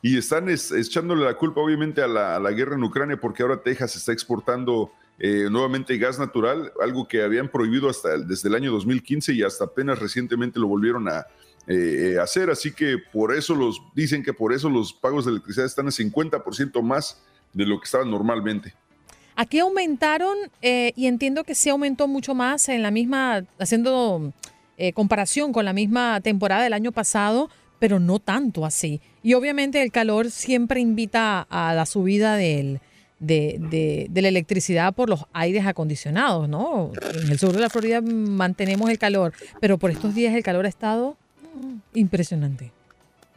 [0.00, 3.96] Y están es- echándole la culpa, obviamente, a la, guerra en Ucrania, porque ahora Texas
[3.96, 9.34] está exportando eh, nuevamente gas natural, algo que habían prohibido hasta desde el año 2015
[9.34, 11.26] y hasta apenas recientemente lo volvieron a
[11.68, 12.50] eh, eh, hacer.
[12.50, 15.90] Así que por eso los dicen que por eso los pagos de electricidad están a
[15.90, 17.20] 50% más
[17.52, 18.74] de lo que estaban normalmente.
[19.34, 24.32] Aquí aumentaron eh, y entiendo que sí aumentó mucho más en la misma, haciendo
[24.94, 27.48] comparación con la misma temporada del año pasado,
[27.78, 29.00] pero no tanto así.
[29.22, 32.80] Y obviamente el calor siempre invita a la subida del,
[33.18, 36.92] de, de- la electricidad por los aires acondicionados, ¿no?
[37.24, 40.66] En el sur de la Florida mantenemos el calor, pero por estos días el calor
[40.66, 41.16] ha estado
[41.94, 42.72] impresionante.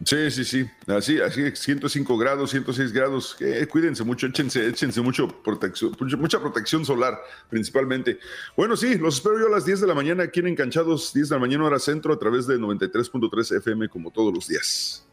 [0.05, 0.65] Sí, sí, sí.
[0.88, 3.36] Así, así, 105 grados, 106 grados.
[3.41, 8.17] Eh, cuídense mucho, échense, échense mucho protección, mucha- mucha protección solar, principalmente.
[8.55, 11.28] Bueno, sí, los espero yo a las 10 de la mañana aquí en Encanchados, 10
[11.28, 15.05] de la mañana hora centro, a través de 93.3 FM, como todos los días.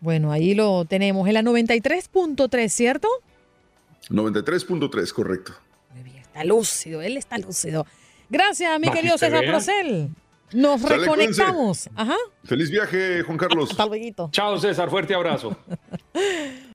[0.00, 3.06] Bueno, ahí lo tenemos, en la 93.3, ¿cierto?
[4.10, 5.52] 93.3, correcto.
[6.16, 7.86] Está lúcido, él está lúcido.
[8.30, 9.52] Gracias, mi Para querido que César vean.
[9.52, 10.08] Procel.
[10.52, 11.88] Nos Sale, reconectamos.
[11.94, 12.16] Ajá.
[12.44, 13.70] Feliz viaje, Juan Carlos.
[13.70, 14.30] Hasta luego.
[14.32, 14.90] Chao, César.
[14.90, 15.56] Fuerte abrazo.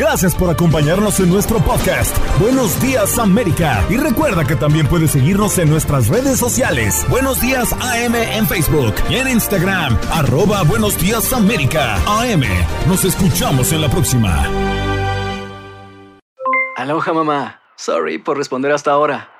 [0.00, 2.16] Gracias por acompañarnos en nuestro podcast.
[2.40, 3.84] Buenos días América.
[3.90, 7.04] Y recuerda que también puedes seguirnos en nuestras redes sociales.
[7.10, 9.98] Buenos días AM en Facebook y en Instagram.
[10.10, 11.96] Arroba Buenos días América.
[12.06, 12.44] AM.
[12.88, 14.42] Nos escuchamos en la próxima.
[16.76, 17.60] Aloha mamá.
[17.76, 19.28] Sorry por responder hasta ahora.